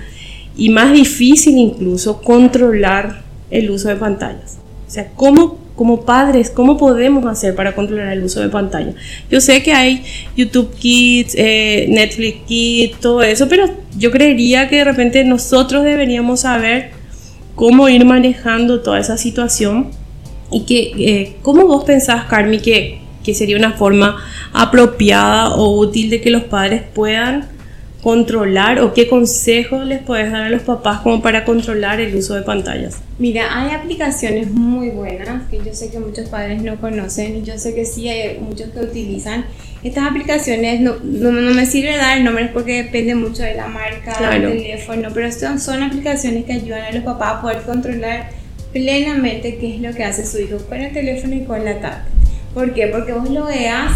y 0.55 0.69
más 0.69 0.93
difícil 0.93 1.57
incluso 1.57 2.21
controlar 2.21 3.21
el 3.49 3.69
uso 3.69 3.89
de 3.89 3.95
pantallas. 3.95 4.57
O 4.87 4.91
sea, 4.91 5.11
¿cómo 5.15 5.67
como 5.75 6.01
padres, 6.05 6.49
cómo 6.49 6.75
podemos 6.75 7.25
hacer 7.27 7.53
para 7.53 7.75
controlar 7.75 8.11
el 8.11 8.23
uso 8.23 8.41
de 8.41 8.49
pantalla? 8.49 8.93
Yo 9.29 9.39
sé 9.39 9.61
que 9.61 9.73
hay 9.73 10.03
YouTube 10.35 10.73
Kids, 10.73 11.35
eh, 11.37 11.85
Netflix 11.89 12.37
Kids, 12.47 12.99
todo 12.99 13.21
eso, 13.21 13.47
pero 13.47 13.69
yo 13.97 14.09
creería 14.09 14.69
que 14.69 14.77
de 14.77 14.83
repente 14.85 15.23
nosotros 15.23 15.83
deberíamos 15.83 16.41
saber 16.41 16.91
cómo 17.53 17.89
ir 17.89 18.05
manejando 18.05 18.81
toda 18.81 18.99
esa 18.99 19.17
situación 19.17 19.91
y 20.51 20.65
que, 20.65 20.91
eh, 20.97 21.35
¿cómo 21.41 21.67
vos 21.67 21.83
pensás, 21.83 22.25
Carmi, 22.25 22.59
que, 22.59 22.99
que 23.23 23.33
sería 23.33 23.57
una 23.57 23.73
forma 23.73 24.17
apropiada 24.53 25.55
o 25.55 25.77
útil 25.79 26.09
de 26.09 26.21
que 26.21 26.29
los 26.29 26.43
padres 26.43 26.83
puedan 26.93 27.57
controlar 28.01 28.79
o 28.79 28.93
qué 28.93 29.07
consejos 29.09 29.85
les 29.85 30.01
puedes 30.01 30.31
dar 30.31 30.43
a 30.43 30.49
los 30.49 30.61
papás 30.61 31.01
como 31.01 31.21
para 31.21 31.43
controlar 31.43 31.99
el 31.99 32.15
uso 32.15 32.35
de 32.35 32.41
pantallas? 32.43 33.01
Mira, 33.19 33.47
hay 33.51 33.75
aplicaciones 33.75 34.49
muy 34.51 34.91
buenas 34.91 35.49
que 35.49 35.57
yo 35.57 35.73
sé 35.73 35.89
que 35.89 35.99
muchos 35.99 36.29
padres 36.29 36.61
no 36.61 36.79
conocen 36.79 37.37
y 37.37 37.43
yo 37.43 37.57
sé 37.57 37.75
que 37.75 37.85
sí 37.85 38.07
hay 38.07 38.39
muchos 38.39 38.69
que 38.69 38.79
utilizan. 38.79 39.45
Estas 39.83 40.07
aplicaciones 40.07 40.79
no, 40.79 40.95
no, 41.03 41.31
me 41.31 41.65
sirve 41.65 41.97
dar 41.97 42.21
nombres 42.21 42.49
porque 42.53 42.83
depende 42.83 43.13
mucho 43.15 43.43
de 43.43 43.55
la 43.55 43.67
marca 43.67 44.29
del 44.31 44.53
teléfono, 44.53 45.09
pero 45.13 45.31
son, 45.31 45.59
son 45.59 45.83
aplicaciones 45.83 46.45
que 46.45 46.53
ayudan 46.53 46.83
a 46.83 46.91
los 46.91 47.03
papás 47.03 47.35
a 47.35 47.41
poder 47.41 47.61
controlar 47.63 48.29
plenamente 48.71 49.57
qué 49.57 49.75
es 49.75 49.81
lo 49.81 49.93
que 49.93 50.03
hace 50.03 50.25
su 50.25 50.39
hijo 50.39 50.57
con 50.67 50.79
el 50.79 50.93
teléfono 50.93 51.35
y 51.35 51.43
con 51.43 51.63
la 51.63 51.79
tablet. 51.79 52.11
¿Por 52.53 52.73
qué? 52.73 52.87
Porque 52.87 53.13
vos 53.13 53.29
lo 53.29 53.45
veas, 53.45 53.91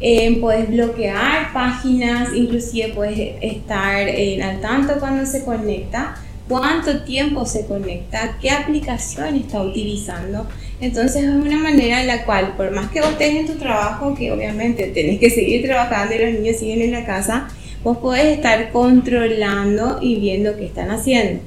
eh, 0.00 0.38
puedes 0.40 0.68
bloquear 0.68 1.52
páginas, 1.52 2.30
inclusive 2.34 2.92
puedes 2.94 3.36
estar 3.40 4.08
eh, 4.08 4.42
al 4.42 4.60
tanto 4.60 4.94
cuando 5.00 5.26
se 5.26 5.44
conecta, 5.44 6.16
cuánto 6.48 7.04
tiempo 7.04 7.46
se 7.46 7.66
conecta, 7.66 8.36
qué 8.40 8.50
aplicación 8.50 9.34
está 9.36 9.62
utilizando. 9.62 10.46
Entonces 10.80 11.24
es 11.24 11.30
una 11.30 11.56
manera 11.56 12.00
en 12.00 12.06
la 12.06 12.24
cual, 12.24 12.54
por 12.56 12.70
más 12.72 12.90
que 12.90 13.00
vos 13.00 13.10
estés 13.10 13.34
en 13.34 13.46
tu 13.46 13.54
trabajo, 13.54 14.14
que 14.14 14.30
obviamente 14.32 14.88
tenés 14.88 15.18
que 15.18 15.30
seguir 15.30 15.64
trabajando 15.64 16.14
y 16.14 16.18
los 16.18 16.40
niños 16.40 16.56
siguen 16.58 16.82
en 16.82 16.92
la 16.92 17.06
casa, 17.06 17.48
vos 17.82 17.98
podés 17.98 18.36
estar 18.36 18.70
controlando 18.70 19.98
y 20.00 20.16
viendo 20.16 20.56
qué 20.56 20.66
están 20.66 20.90
haciendo. 20.90 21.40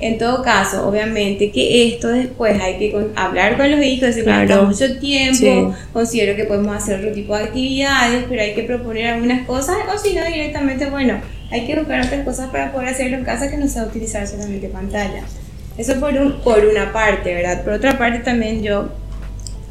En 0.00 0.16
todo 0.16 0.42
caso, 0.42 0.88
obviamente 0.88 1.50
que 1.50 1.88
esto 1.88 2.08
después 2.08 2.58
hay 2.60 2.78
que 2.78 2.96
hablar 3.16 3.58
con 3.58 3.70
los 3.70 3.84
hijos, 3.84 4.08
decir, 4.08 4.24
claro. 4.24 4.64
mucho 4.64 4.98
tiempo, 4.98 5.74
considero 5.92 6.34
que 6.36 6.44
podemos 6.44 6.74
hacer 6.74 7.00
otro 7.00 7.12
tipo 7.12 7.36
de 7.36 7.44
actividades, 7.44 8.24
pero 8.28 8.40
hay 8.40 8.54
que 8.54 8.62
proponer 8.62 9.08
algunas 9.08 9.46
cosas, 9.46 9.76
o 9.94 9.98
si 9.98 10.14
no, 10.14 10.24
directamente, 10.24 10.88
bueno, 10.88 11.20
hay 11.50 11.66
que 11.66 11.76
buscar 11.76 12.00
otras 12.00 12.24
cosas 12.24 12.48
para 12.50 12.72
poder 12.72 12.88
hacerlo 12.88 13.18
en 13.18 13.24
casa 13.24 13.50
que 13.50 13.58
no 13.58 13.68
sea 13.68 13.84
utilizar 13.84 14.26
solamente 14.26 14.68
pantalla. 14.68 15.22
Eso 15.76 16.00
por, 16.00 16.14
un, 16.14 16.40
por 16.40 16.64
una 16.64 16.92
parte, 16.92 17.34
¿verdad? 17.34 17.62
Por 17.62 17.74
otra 17.74 17.98
parte 17.98 18.20
también 18.20 18.62
yo 18.62 18.88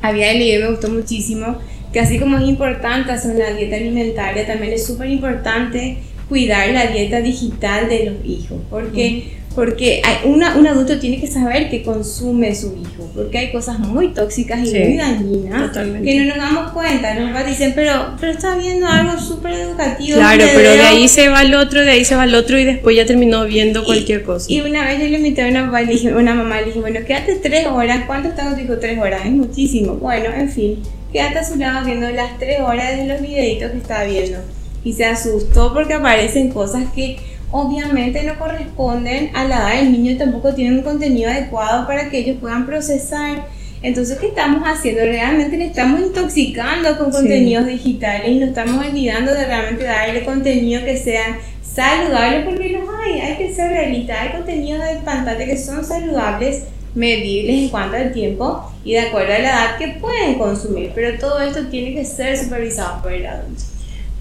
había 0.01 0.31
leído 0.33 0.61
me 0.61 0.71
gustó 0.71 0.89
muchísimo 0.89 1.57
que 1.91 1.99
así 1.99 2.19
como 2.19 2.37
es 2.37 2.47
importante 2.47 3.11
hacer 3.11 3.35
una 3.35 3.49
dieta 3.49 3.75
alimentaria, 3.75 4.45
también 4.45 4.73
es 4.73 4.85
súper 4.85 5.09
importante 5.09 5.97
cuidar 6.27 6.69
la 6.69 6.87
dieta 6.87 7.19
digital 7.19 7.89
de 7.89 8.05
los 8.05 8.25
hijos, 8.25 8.59
porque 8.69 9.38
porque 9.55 10.01
hay 10.03 10.29
una, 10.29 10.55
un 10.55 10.67
adulto 10.67 10.99
tiene 10.99 11.19
que 11.19 11.27
saber 11.27 11.69
que 11.69 11.83
consume 11.83 12.53
su 12.53 12.67
hijo, 12.77 13.09
porque 13.15 13.39
hay 13.39 13.51
cosas 13.51 13.79
muy 13.79 14.09
tóxicas 14.13 14.59
y 14.59 14.71
muy 14.71 14.97
dañinas 14.97 15.71
que 16.03 16.19
no 16.19 16.25
nos 16.27 16.37
damos 16.37 16.71
cuenta. 16.71 17.13
Nos 17.15 17.45
dicen, 17.45 17.73
pero, 17.75 18.15
pero 18.19 18.31
está 18.31 18.55
viendo 18.55 18.85
algo 18.87 19.19
súper 19.19 19.53
educativo. 19.53 20.17
Claro, 20.17 20.45
pero 20.53 20.71
de 20.71 20.81
ahí 20.81 21.07
se 21.07 21.29
va 21.29 21.41
el 21.41 21.55
otro, 21.55 21.81
de 21.81 21.91
ahí 21.91 22.05
se 22.05 22.15
va 22.15 22.25
el 22.25 22.35
otro 22.35 22.59
y 22.59 22.63
después 22.63 22.95
ya 22.95 23.05
terminó 23.05 23.45
viendo 23.45 23.83
cualquier 23.83 24.23
cosa. 24.23 24.45
Y 24.49 24.61
una 24.61 24.85
vez 24.85 25.01
yo 25.01 25.07
le 25.07 25.17
invité 25.17 25.43
a 25.43 25.47
una 25.47 25.65
mamá, 25.65 25.81
le 25.81 25.93
dije, 25.93 26.13
una 26.13 26.33
mamá, 26.33 26.61
le 26.61 26.67
dije, 26.67 26.79
bueno, 26.79 26.99
quédate 27.05 27.35
tres 27.35 27.67
horas. 27.67 28.03
¿Cuánto 28.05 28.29
está 28.29 28.53
Dijo 28.53 28.77
tres 28.77 28.99
horas, 28.99 29.21
es 29.25 29.31
muchísimo. 29.31 29.95
Bueno, 29.95 30.29
en 30.35 30.49
fin, 30.49 30.79
quédate 31.11 31.39
a 31.39 31.43
su 31.43 31.55
lado 31.55 31.85
viendo 31.85 32.09
las 32.09 32.37
tres 32.37 32.59
horas 32.59 32.97
de 32.97 33.07
los 33.07 33.21
videitos 33.21 33.71
que 33.71 33.77
estaba 33.77 34.03
viendo. 34.03 34.37
Y 34.83 34.93
se 34.93 35.05
asustó 35.05 35.73
porque 35.73 35.93
aparecen 35.93 36.49
cosas 36.49 36.83
que 36.93 37.17
obviamente 37.51 38.23
no 38.23 38.37
corresponden 38.37 39.31
a 39.35 39.45
la 39.45 39.57
edad 39.57 39.81
del 39.81 39.91
niño 39.91 40.11
y 40.11 40.15
tampoco 40.15 40.53
tienen 40.53 40.79
un 40.79 40.83
contenido 40.83 41.29
adecuado 41.29 41.87
para 41.87 42.09
que 42.09 42.19
ellos 42.19 42.37
puedan 42.39 42.65
procesar. 42.65 43.47
Entonces, 43.81 44.17
¿qué 44.19 44.27
estamos 44.27 44.63
haciendo? 44.65 45.01
Realmente 45.01 45.57
le 45.57 45.67
estamos 45.67 46.01
intoxicando 46.01 46.97
con 46.97 47.11
contenidos 47.11 47.65
digitales 47.65 48.29
y 48.29 48.39
nos 48.39 48.49
estamos 48.49 48.85
olvidando 48.85 49.33
de 49.33 49.45
realmente 49.45 49.85
darle 49.85 50.25
contenido 50.25 50.83
que 50.83 50.97
sean 50.97 51.37
saludables 51.63 52.45
porque 52.45 52.69
los 52.69 52.83
hay, 53.05 53.21
hay 53.21 53.37
que 53.37 53.53
ser 53.53 53.71
realistas, 53.71 54.17
hay 54.19 54.29
contenidos 54.29 54.83
de 54.83 54.95
pantalla 54.97 55.45
que 55.45 55.57
son 55.57 55.85
saludables, 55.85 56.63
medibles 56.95 57.63
en 57.63 57.69
cuanto 57.69 57.95
al 57.95 58.11
tiempo 58.11 58.69
y 58.83 58.93
de 58.93 59.01
acuerdo 59.01 59.33
a 59.33 59.39
la 59.39 59.49
edad 59.49 59.77
que 59.77 59.99
pueden 59.99 60.37
consumir, 60.37 60.91
pero 60.93 61.17
todo 61.19 61.39
esto 61.39 61.67
tiene 61.67 61.93
que 61.93 62.03
ser 62.03 62.37
supervisado 62.37 63.01
por 63.01 63.13
el 63.13 63.25
adulto. 63.25 63.63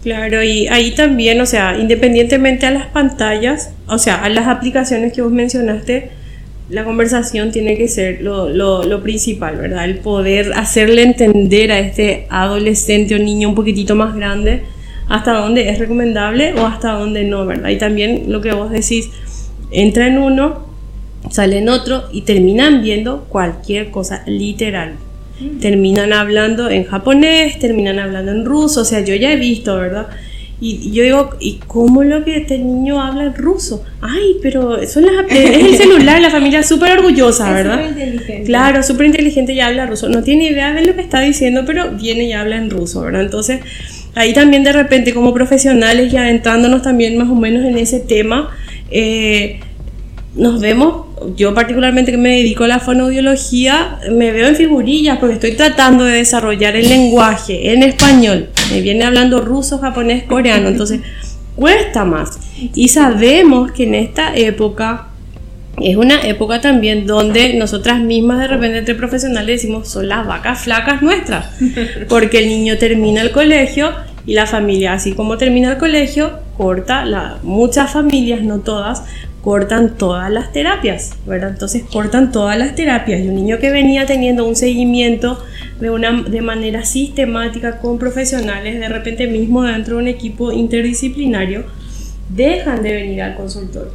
Claro, 0.02 0.42
y 0.42 0.68
ahí 0.68 0.92
también, 0.92 1.40
o 1.40 1.46
sea, 1.46 1.76
independientemente 1.76 2.66
a 2.66 2.70
las 2.70 2.86
pantallas, 2.86 3.72
o 3.88 3.98
sea, 3.98 4.22
a 4.22 4.28
las 4.28 4.46
aplicaciones 4.46 5.12
que 5.12 5.22
vos 5.22 5.32
mencionaste, 5.32 6.10
la 6.70 6.84
conversación 6.84 7.50
tiene 7.50 7.76
que 7.76 7.88
ser 7.88 8.20
lo, 8.20 8.48
lo, 8.48 9.02
principal, 9.02 9.56
¿verdad? 9.56 9.84
El 9.86 9.98
poder 9.98 10.52
hacerle 10.52 11.02
entender 11.02 11.72
a 11.72 11.78
este 11.78 12.26
adolescente 12.30 13.14
o 13.14 13.18
niño 13.18 13.48
un 13.48 13.54
poquitito 13.54 13.94
más 13.94 14.14
grande 14.14 14.62
hasta 15.08 15.32
dónde 15.32 15.70
es 15.70 15.78
recomendable 15.78 16.52
o 16.54 16.66
hasta 16.66 16.92
dónde 16.92 17.24
no, 17.24 17.46
¿verdad? 17.46 17.70
Y 17.70 17.78
también 17.78 18.30
lo 18.30 18.40
que 18.42 18.52
vos 18.52 18.70
decís, 18.70 19.08
entra 19.70 20.06
en 20.06 20.18
uno, 20.18 20.66
salen 21.30 21.68
otro 21.70 22.04
y 22.12 22.22
terminan 22.22 22.82
viendo 22.82 23.24
cualquier 23.24 23.90
cosa, 23.90 24.22
literal. 24.26 24.92
Terminan 25.60 26.12
hablando 26.12 26.68
en 26.68 26.84
japonés, 26.84 27.58
terminan 27.58 27.98
hablando 27.98 28.32
en 28.32 28.44
ruso, 28.44 28.80
o 28.80 28.84
sea, 28.84 29.04
yo 29.04 29.14
ya 29.14 29.32
he 29.32 29.36
visto, 29.36 29.76
¿verdad? 29.76 30.08
Y 30.60 30.90
yo 30.90 31.04
digo, 31.04 31.30
¿y 31.38 31.60
cómo 31.68 32.02
lo 32.02 32.24
que 32.24 32.36
este 32.36 32.58
niño 32.58 33.00
habla 33.00 33.26
en 33.26 33.34
ruso? 33.34 33.84
Ay, 34.00 34.36
pero 34.42 34.84
son 34.88 35.06
las, 35.06 35.30
es 35.30 35.56
el 35.56 35.76
celular, 35.76 36.20
la 36.20 36.30
familia 36.30 36.64
súper 36.64 36.98
orgullosa, 36.98 37.52
¿verdad? 37.52 37.80
Es 37.80 37.90
inteligente. 37.90 38.42
Claro, 38.42 38.82
súper 38.82 39.06
inteligente 39.06 39.52
y 39.52 39.60
habla 39.60 39.86
ruso. 39.86 40.08
No 40.08 40.24
tiene 40.24 40.48
idea 40.48 40.72
de 40.72 40.84
lo 40.84 40.96
que 40.96 41.02
está 41.02 41.20
diciendo, 41.20 41.62
pero 41.64 41.92
viene 41.92 42.24
y 42.24 42.32
habla 42.32 42.56
en 42.56 42.70
ruso, 42.70 43.02
¿verdad? 43.02 43.22
Entonces, 43.22 43.60
ahí 44.16 44.32
también 44.32 44.64
de 44.64 44.72
repente 44.72 45.14
como 45.14 45.32
profesionales 45.32 46.10
ya 46.10 46.28
entrándonos 46.28 46.82
también 46.82 47.16
más 47.16 47.28
o 47.28 47.36
menos 47.36 47.64
en 47.64 47.78
ese 47.78 48.00
tema, 48.00 48.50
eh, 48.90 49.60
nos 50.34 50.60
vemos, 50.60 51.06
yo 51.36 51.54
particularmente 51.54 52.10
que 52.10 52.18
me 52.18 52.36
dedico 52.36 52.64
a 52.64 52.68
la 52.68 52.80
fonoaudiología, 52.80 53.98
me 54.10 54.32
veo 54.32 54.48
en 54.48 54.56
figurillas 54.56 55.18
porque 55.18 55.34
estoy 55.34 55.52
tratando 55.52 56.04
de 56.04 56.14
desarrollar 56.14 56.76
el 56.76 56.88
lenguaje 56.88 57.72
en 57.72 57.82
español. 57.82 58.48
Me 58.70 58.80
viene 58.80 59.04
hablando 59.04 59.40
ruso, 59.40 59.78
japonés, 59.78 60.24
coreano, 60.24 60.68
entonces 60.68 61.00
cuesta 61.56 62.04
más. 62.04 62.38
Y 62.74 62.88
sabemos 62.88 63.72
que 63.72 63.84
en 63.84 63.94
esta 63.94 64.34
época 64.36 65.08
es 65.80 65.96
una 65.96 66.20
época 66.22 66.60
también 66.60 67.06
donde 67.06 67.54
nosotras 67.54 68.00
mismas 68.00 68.40
de 68.40 68.48
repente 68.48 68.78
entre 68.78 68.94
profesionales 68.94 69.62
decimos 69.62 69.88
son 69.88 70.08
las 70.08 70.26
vacas 70.26 70.62
flacas 70.62 71.02
nuestras, 71.02 71.46
porque 72.08 72.38
el 72.38 72.48
niño 72.48 72.78
termina 72.78 73.22
el 73.22 73.30
colegio 73.30 73.92
y 74.26 74.34
la 74.34 74.46
familia, 74.46 74.92
así 74.92 75.12
como 75.12 75.38
termina 75.38 75.72
el 75.72 75.78
colegio, 75.78 76.40
corta, 76.56 77.04
la, 77.04 77.38
muchas 77.42 77.92
familias, 77.92 78.42
no 78.42 78.58
todas, 78.58 79.04
cortan 79.48 79.96
todas 79.96 80.30
las 80.30 80.52
terapias, 80.52 81.14
¿verdad? 81.24 81.48
Entonces 81.48 81.82
cortan 81.90 82.32
todas 82.32 82.58
las 82.58 82.74
terapias 82.74 83.22
y 83.22 83.28
un 83.28 83.34
niño 83.34 83.58
que 83.58 83.70
venía 83.70 84.04
teniendo 84.04 84.46
un 84.46 84.54
seguimiento 84.54 85.42
de, 85.80 85.88
una, 85.88 86.20
de 86.20 86.42
manera 86.42 86.84
sistemática 86.84 87.78
con 87.78 87.98
profesionales, 87.98 88.78
de 88.78 88.86
repente 88.90 89.26
mismo 89.26 89.62
dentro 89.62 89.96
de 89.96 90.02
un 90.02 90.08
equipo 90.08 90.52
interdisciplinario, 90.52 91.64
dejan 92.28 92.82
de 92.82 92.92
venir 92.92 93.22
al 93.22 93.36
consultorio, 93.36 93.90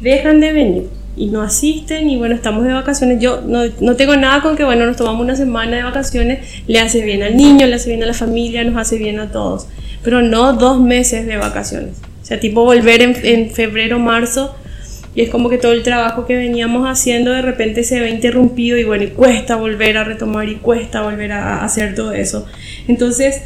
dejan 0.00 0.40
de 0.40 0.52
venir 0.52 0.88
y 1.16 1.26
no 1.26 1.40
asisten 1.40 2.10
y 2.10 2.16
bueno, 2.16 2.34
estamos 2.34 2.64
de 2.64 2.72
vacaciones. 2.72 3.20
Yo 3.20 3.42
no, 3.46 3.60
no, 3.80 3.94
tengo 3.94 4.16
nada 4.16 4.42
con 4.42 4.56
que, 4.56 4.64
bueno, 4.64 4.86
nos 4.86 4.96
tomamos 4.96 5.22
una 5.22 5.36
semana 5.36 5.76
de 5.76 5.84
vacaciones, 5.84 6.64
le 6.66 6.80
hace 6.80 7.04
bien 7.04 7.22
al 7.22 7.36
niño, 7.36 7.64
le 7.68 7.76
hace 7.76 7.90
bien 7.90 8.02
a 8.02 8.06
la 8.06 8.14
familia, 8.14 8.64
nos 8.64 8.76
hace 8.76 8.98
bien 8.98 9.20
a 9.20 9.30
todos, 9.30 9.68
pero 10.02 10.20
no 10.20 10.54
dos 10.54 10.80
meses 10.80 11.28
de 11.28 11.36
vacaciones. 11.36 11.92
O 12.24 12.26
sea, 12.26 12.40
tipo 12.40 12.64
volver 12.64 13.02
en, 13.02 13.14
en 13.22 13.50
febrero, 13.50 14.00
marzo 14.00 14.56
y 15.14 15.22
es 15.22 15.30
como 15.30 15.48
que 15.48 15.58
todo 15.58 15.72
el 15.72 15.82
trabajo 15.82 16.26
que 16.26 16.36
veníamos 16.36 16.86
haciendo 16.86 17.32
de 17.32 17.42
repente 17.42 17.82
se 17.82 18.00
ve 18.00 18.10
interrumpido 18.10 18.78
y 18.78 18.84
bueno, 18.84 19.04
y 19.04 19.08
cuesta 19.08 19.56
volver 19.56 19.96
a 19.96 20.04
retomar 20.04 20.48
y 20.48 20.56
cuesta 20.56 21.02
volver 21.02 21.32
a 21.32 21.64
hacer 21.64 21.94
todo 21.94 22.12
eso. 22.12 22.46
Entonces, 22.86 23.42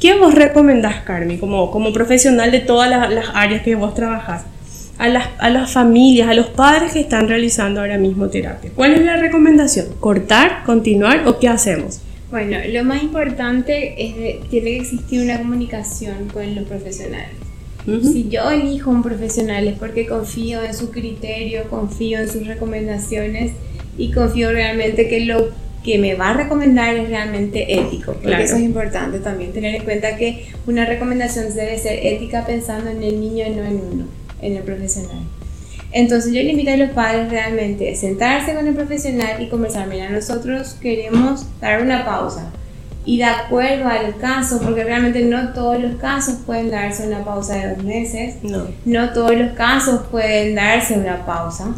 ¿qué 0.00 0.14
vos 0.16 0.34
recomendás, 0.34 1.02
Carmen, 1.02 1.38
como, 1.38 1.70
como 1.72 1.92
profesional 1.92 2.52
de 2.52 2.60
todas 2.60 2.88
las, 2.88 3.26
áreas 3.34 3.62
que 3.62 3.74
vos 3.74 3.94
trabajás? 3.94 4.44
A 4.98 5.08
las, 5.08 5.28
a 5.38 5.50
las, 5.50 5.72
familias, 5.72 6.28
a 6.28 6.34
los 6.34 6.46
padres 6.46 6.92
que 6.92 7.00
están 7.00 7.28
realizando 7.28 7.80
ahora 7.80 7.98
mismo 7.98 8.28
terapia. 8.28 8.70
¿Cuál 8.74 8.94
es 8.94 9.02
la 9.02 9.16
recomendación? 9.16 9.88
¿Cortar, 10.00 10.62
continuar 10.64 11.26
o 11.26 11.38
qué 11.38 11.48
hacemos? 11.48 12.00
Bueno, 12.30 12.56
lo 12.68 12.82
más 12.82 13.02
importante 13.02 14.02
es 14.02 14.14
que 14.14 14.40
tiene 14.48 14.70
que 14.70 14.76
existir 14.78 15.20
una 15.20 15.36
comunicación 15.36 16.28
con 16.32 16.54
los 16.54 16.64
profesionales. 16.64 17.45
Si 17.86 18.28
yo 18.28 18.50
elijo 18.50 18.90
un 18.90 19.02
profesional 19.02 19.68
es 19.68 19.78
porque 19.78 20.06
confío 20.06 20.62
en 20.64 20.74
su 20.74 20.90
criterio, 20.90 21.68
confío 21.70 22.18
en 22.18 22.28
sus 22.28 22.46
recomendaciones 22.46 23.52
y 23.96 24.10
confío 24.10 24.50
realmente 24.50 25.08
que 25.08 25.20
lo 25.20 25.50
que 25.84 25.98
me 25.98 26.16
va 26.16 26.30
a 26.30 26.32
recomendar 26.34 26.96
es 26.96 27.08
realmente 27.08 27.78
ético. 27.78 28.14
Porque 28.14 28.42
eso 28.42 28.56
es 28.56 28.62
importante 28.62 29.20
también, 29.20 29.52
tener 29.52 29.76
en 29.76 29.84
cuenta 29.84 30.16
que 30.16 30.46
una 30.66 30.84
recomendación 30.84 31.54
debe 31.54 31.78
ser 31.78 32.04
ética 32.04 32.44
pensando 32.44 32.90
en 32.90 33.04
el 33.04 33.20
niño 33.20 33.46
y 33.46 33.50
no 33.50 33.64
en 33.64 33.80
uno, 33.92 34.04
en 34.42 34.56
el 34.56 34.64
profesional. 34.64 35.20
Entonces 35.92 36.32
yo 36.34 36.42
le 36.42 36.50
invito 36.50 36.72
a 36.72 36.76
los 36.76 36.90
padres 36.90 37.30
realmente 37.30 37.92
a 37.92 37.94
sentarse 37.94 38.52
con 38.52 38.66
el 38.66 38.74
profesional 38.74 39.40
y 39.40 39.48
conversar. 39.48 39.86
Mira, 39.86 40.10
nosotros 40.10 40.76
queremos 40.82 41.46
dar 41.60 41.80
una 41.80 42.04
pausa 42.04 42.50
y 43.06 43.18
de 43.18 43.24
acuerdo 43.24 43.88
al 43.88 44.16
caso, 44.16 44.60
porque 44.60 44.82
realmente 44.82 45.22
no 45.22 45.52
todos 45.52 45.80
los 45.80 45.94
casos 45.94 46.40
pueden 46.44 46.70
darse 46.70 47.06
una 47.06 47.24
pausa 47.24 47.54
de 47.54 47.74
dos 47.74 47.84
meses, 47.84 48.42
no, 48.42 48.66
no 48.84 49.12
todos 49.12 49.36
los 49.36 49.52
casos 49.52 50.02
pueden 50.10 50.56
darse 50.56 50.94
una 50.94 51.24
pausa, 51.24 51.72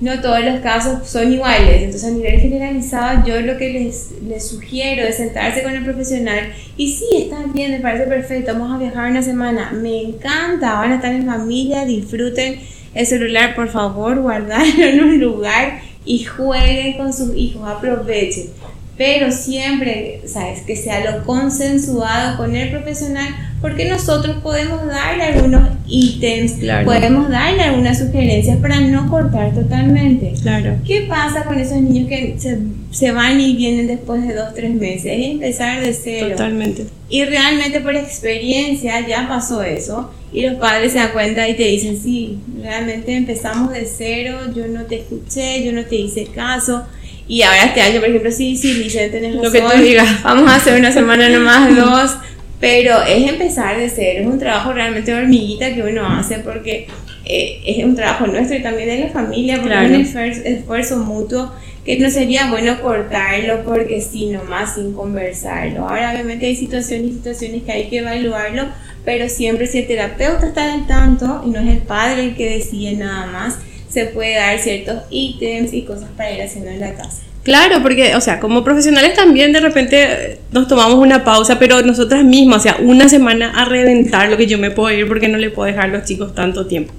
no 0.00 0.20
todos 0.22 0.42
los 0.42 0.60
casos 0.60 1.06
son 1.06 1.30
iguales, 1.30 1.82
entonces 1.82 2.04
a 2.04 2.10
nivel 2.10 2.40
generalizado 2.40 3.26
yo 3.26 3.42
lo 3.42 3.58
que 3.58 3.74
les, 3.74 4.12
les 4.26 4.48
sugiero 4.48 5.06
es 5.06 5.18
sentarse 5.18 5.62
con 5.62 5.74
el 5.74 5.84
profesional 5.84 6.54
y 6.78 6.92
sí, 6.94 7.08
está 7.14 7.44
bien, 7.52 7.72
me 7.72 7.80
parece 7.80 8.06
perfecto, 8.06 8.54
vamos 8.54 8.74
a 8.74 8.78
viajar 8.78 9.10
una 9.10 9.22
semana, 9.22 9.70
me 9.70 10.00
encanta, 10.00 10.76
van 10.76 10.92
a 10.92 10.96
estar 10.96 11.12
en 11.12 11.26
familia, 11.26 11.84
disfruten 11.84 12.58
el 12.94 13.06
celular, 13.06 13.54
por 13.54 13.68
favor, 13.68 14.20
guardarlo 14.20 14.84
en 14.84 15.04
un 15.04 15.20
lugar 15.20 15.80
y 16.06 16.24
jueguen 16.24 16.96
con 16.96 17.12
sus 17.12 17.36
hijos, 17.36 17.68
aprovechen 17.68 18.63
pero 18.96 19.32
siempre, 19.32 20.20
¿sabes? 20.26 20.60
Que 20.62 20.76
sea 20.76 21.10
lo 21.10 21.24
consensuado 21.24 22.36
con 22.36 22.54
el 22.54 22.70
profesional, 22.70 23.26
porque 23.60 23.86
nosotros 23.86 24.36
podemos 24.42 24.86
darle 24.86 25.24
algunos 25.24 25.68
ítems, 25.86 26.52
podemos 26.84 27.28
darle 27.28 27.62
algunas 27.62 27.98
sugerencias 27.98 28.58
para 28.58 28.80
no 28.80 29.08
cortar 29.08 29.52
totalmente. 29.52 30.34
Claro. 30.42 30.76
¿Qué 30.86 31.06
pasa 31.08 31.44
con 31.44 31.58
esos 31.58 31.80
niños 31.80 32.08
que 32.08 32.36
se, 32.38 32.58
se 32.92 33.10
van 33.10 33.40
y 33.40 33.56
vienen 33.56 33.88
después 33.88 34.26
de 34.26 34.34
dos, 34.34 34.54
tres 34.54 34.74
meses? 34.74 35.06
Es 35.06 35.26
empezar 35.26 35.82
de 35.82 35.92
cero. 35.92 36.28
Totalmente. 36.30 36.86
Y 37.08 37.24
realmente 37.24 37.80
por 37.80 37.96
experiencia 37.96 39.06
ya 39.06 39.26
pasó 39.28 39.62
eso. 39.62 40.10
Y 40.32 40.42
los 40.42 40.54
padres 40.54 40.92
se 40.92 40.98
dan 40.98 41.12
cuenta 41.12 41.48
y 41.48 41.54
te 41.54 41.64
dicen, 41.64 42.00
sí, 42.00 42.40
realmente 42.60 43.14
empezamos 43.14 43.72
de 43.72 43.86
cero, 43.86 44.38
yo 44.54 44.66
no 44.66 44.82
te 44.82 45.00
escuché, 45.00 45.64
yo 45.64 45.72
no 45.72 45.84
te 45.84 45.96
hice 45.96 46.26
caso 46.26 46.84
y 47.26 47.42
ahora 47.42 47.64
este 47.64 47.80
año, 47.80 48.00
por 48.00 48.08
ejemplo, 48.08 48.30
sí, 48.30 48.56
sí, 48.56 48.74
Lice, 48.74 49.08
tenés 49.08 49.34
Lo 49.36 49.50
que 49.50 49.60
tú 49.60 49.82
digas. 49.82 50.22
Vamos 50.22 50.50
a 50.50 50.56
hacer 50.56 50.78
una 50.78 50.92
semana 50.92 51.28
nomás, 51.28 51.74
dos. 51.74 52.16
Pero 52.60 53.02
es 53.02 53.28
empezar 53.28 53.76
de 53.76 53.90
cero, 53.90 54.20
es 54.20 54.26
un 54.26 54.38
trabajo 54.38 54.72
realmente 54.72 55.12
hormiguita 55.12 55.74
que 55.74 55.82
uno 55.82 56.06
hace 56.06 56.38
porque 56.38 56.86
eh, 57.26 57.60
es 57.66 57.84
un 57.84 57.94
trabajo 57.94 58.26
nuestro 58.26 58.56
y 58.56 58.62
también 58.62 58.88
de 58.88 58.98
la 59.00 59.08
familia, 59.08 59.60
porque 59.60 60.00
es 60.00 60.14
un 60.14 60.22
esfuerzo, 60.22 60.98
mutuo 60.98 61.52
que 61.84 61.98
no 61.98 62.08
sería 62.08 62.48
bueno 62.50 62.80
cortarlo 62.80 63.62
porque 63.64 64.00
sí, 64.00 64.26
nomás 64.26 64.76
sin 64.76 64.94
conversarlo. 64.94 65.86
Ahora 65.86 66.12
obviamente 66.12 66.46
hay 66.46 66.56
situaciones 66.56 67.10
y 67.10 67.14
situaciones 67.14 67.62
que 67.64 67.72
hay 67.72 67.88
que 67.88 67.98
evaluarlo, 67.98 68.68
pero 69.04 69.28
siempre 69.28 69.66
si 69.66 69.78
el 69.80 69.86
terapeuta 69.86 70.46
está 70.46 70.72
al 70.72 70.86
tanto 70.86 71.42
y 71.44 71.50
no 71.50 71.60
es 71.60 71.68
el 71.68 71.82
padre 71.82 72.24
el 72.24 72.36
que 72.36 72.48
decide 72.48 72.94
nada 72.94 73.26
más, 73.26 73.58
se 73.94 74.06
puede 74.06 74.34
dar 74.34 74.58
ciertos 74.58 75.04
ítems 75.08 75.72
y 75.72 75.82
cosas 75.82 76.08
para 76.16 76.32
ir 76.32 76.42
haciendo 76.42 76.68
en 76.68 76.80
la 76.80 76.94
casa. 76.94 77.22
Claro, 77.44 77.80
porque, 77.80 78.16
o 78.16 78.20
sea, 78.20 78.40
como 78.40 78.64
profesionales 78.64 79.14
también 79.14 79.52
de 79.52 79.60
repente 79.60 80.38
nos 80.50 80.66
tomamos 80.66 80.96
una 80.96 81.22
pausa, 81.22 81.58
pero 81.58 81.80
nosotras 81.82 82.24
mismas, 82.24 82.58
o 82.58 82.62
sea, 82.62 82.76
una 82.80 83.08
semana 83.08 83.52
a 83.54 83.66
reventar 83.66 84.30
lo 84.30 84.36
que 84.36 84.46
yo 84.46 84.58
me 84.58 84.72
puedo 84.72 84.90
ir 84.96 85.06
porque 85.06 85.28
no 85.28 85.38
le 85.38 85.50
puedo 85.50 85.66
dejar 85.66 85.84
a 85.84 85.98
los 85.98 86.04
chicos 86.04 86.34
tanto 86.34 86.66
tiempo. 86.66 86.92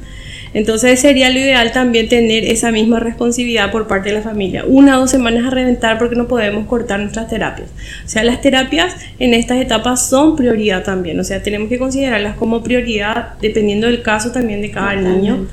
Entonces 0.53 1.01
sería 1.01 1.29
lo 1.31 1.39
ideal 1.39 1.73
también 1.73 2.07
tener 2.07 2.45
esa 2.45 2.71
misma 2.71 3.01
responsabilidad 3.01 3.71
por 3.71 3.87
parte 3.87 4.09
de 4.09 4.15
la 4.15 4.21
familia. 4.21 4.63
Una 4.65 4.97
o 4.97 5.01
dos 5.01 5.11
semanas 5.11 5.45
a 5.45 5.49
reventar 5.49 5.97
porque 5.97 6.15
no 6.15 6.29
podemos 6.29 6.65
cortar 6.65 7.01
nuestras 7.01 7.27
terapias. 7.27 7.67
O 8.05 8.07
sea, 8.07 8.23
las 8.23 8.39
terapias 8.39 8.95
en 9.19 9.33
estas 9.33 9.57
etapas 9.57 10.07
son 10.07 10.37
prioridad 10.37 10.83
también. 10.83 11.19
O 11.19 11.25
sea, 11.25 11.43
tenemos 11.43 11.67
que 11.67 11.77
considerarlas 11.77 12.37
como 12.37 12.63
prioridad 12.63 13.33
dependiendo 13.41 13.87
del 13.87 14.01
caso 14.01 14.31
también 14.31 14.61
de 14.61 14.71
cada 14.71 14.95
niño 14.95 15.45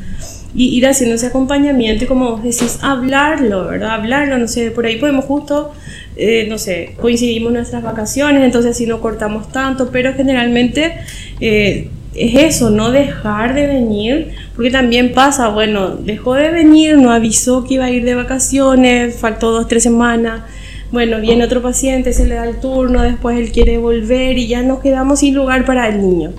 y 0.55 0.77
ir 0.77 0.87
haciendo 0.87 1.17
ese 1.17 1.27
acompañamiento 1.27 2.05
y 2.05 2.07
como 2.07 2.37
decís, 2.37 2.79
hablarlo, 2.83 3.69
¿verdad? 3.69 3.93
Hablarlo, 3.93 4.38
no 4.38 4.49
sé, 4.49 4.71
por 4.71 4.87
ahí 4.87 4.97
podemos 4.97 5.25
justo, 5.25 5.73
eh, 6.17 6.47
no 6.49 6.59
sé, 6.59 6.95
coincidimos 7.01 7.53
nuestras 7.53 7.83
vacaciones, 7.83 8.45
entonces 8.45 8.73
así 8.73 8.87
no 8.87 9.01
cortamos 9.01 9.51
tanto, 9.51 9.91
pero 9.91 10.12
generalmente 10.15 10.95
eh, 11.41 11.88
es 12.15 12.57
eso, 12.57 12.71
no 12.71 12.91
dejar 12.91 13.55
de 13.55 13.67
venir, 13.67 14.33
porque 14.55 14.71
también 14.71 15.12
pasa, 15.12 15.49
bueno, 15.49 15.97
dejó 15.97 16.35
de 16.35 16.51
venir, 16.51 16.99
no 16.99 17.11
avisó 17.11 17.65
que 17.65 17.75
iba 17.75 17.87
a 17.87 17.91
ir 17.91 18.05
de 18.05 18.15
vacaciones, 18.15 19.17
faltó 19.17 19.51
dos, 19.51 19.69
tres 19.69 19.83
semanas. 19.83 20.43
Bueno, 20.91 21.23
viene 21.23 21.45
otro 21.45 21.62
paciente, 21.62 22.12
se 22.12 22.27
le 22.27 22.35
da 22.35 22.47
el 22.47 22.61
turno, 22.61 23.01
después 23.01 23.38
él 23.38 23.51
quiere 23.51 23.79
volver 23.79 24.37
y 24.37 24.47
ya 24.47 24.62
nos 24.62 24.81
quedamos 24.81 25.21
sin 25.21 25.35
lugar 25.35 25.65
para 25.65 25.88
el 25.88 26.03
niño. 26.03 26.33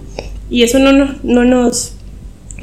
Y 0.47 0.61
eso 0.61 0.77
no 0.77 0.91
nos, 0.91 1.23
no 1.23 1.43
nos 1.43 1.92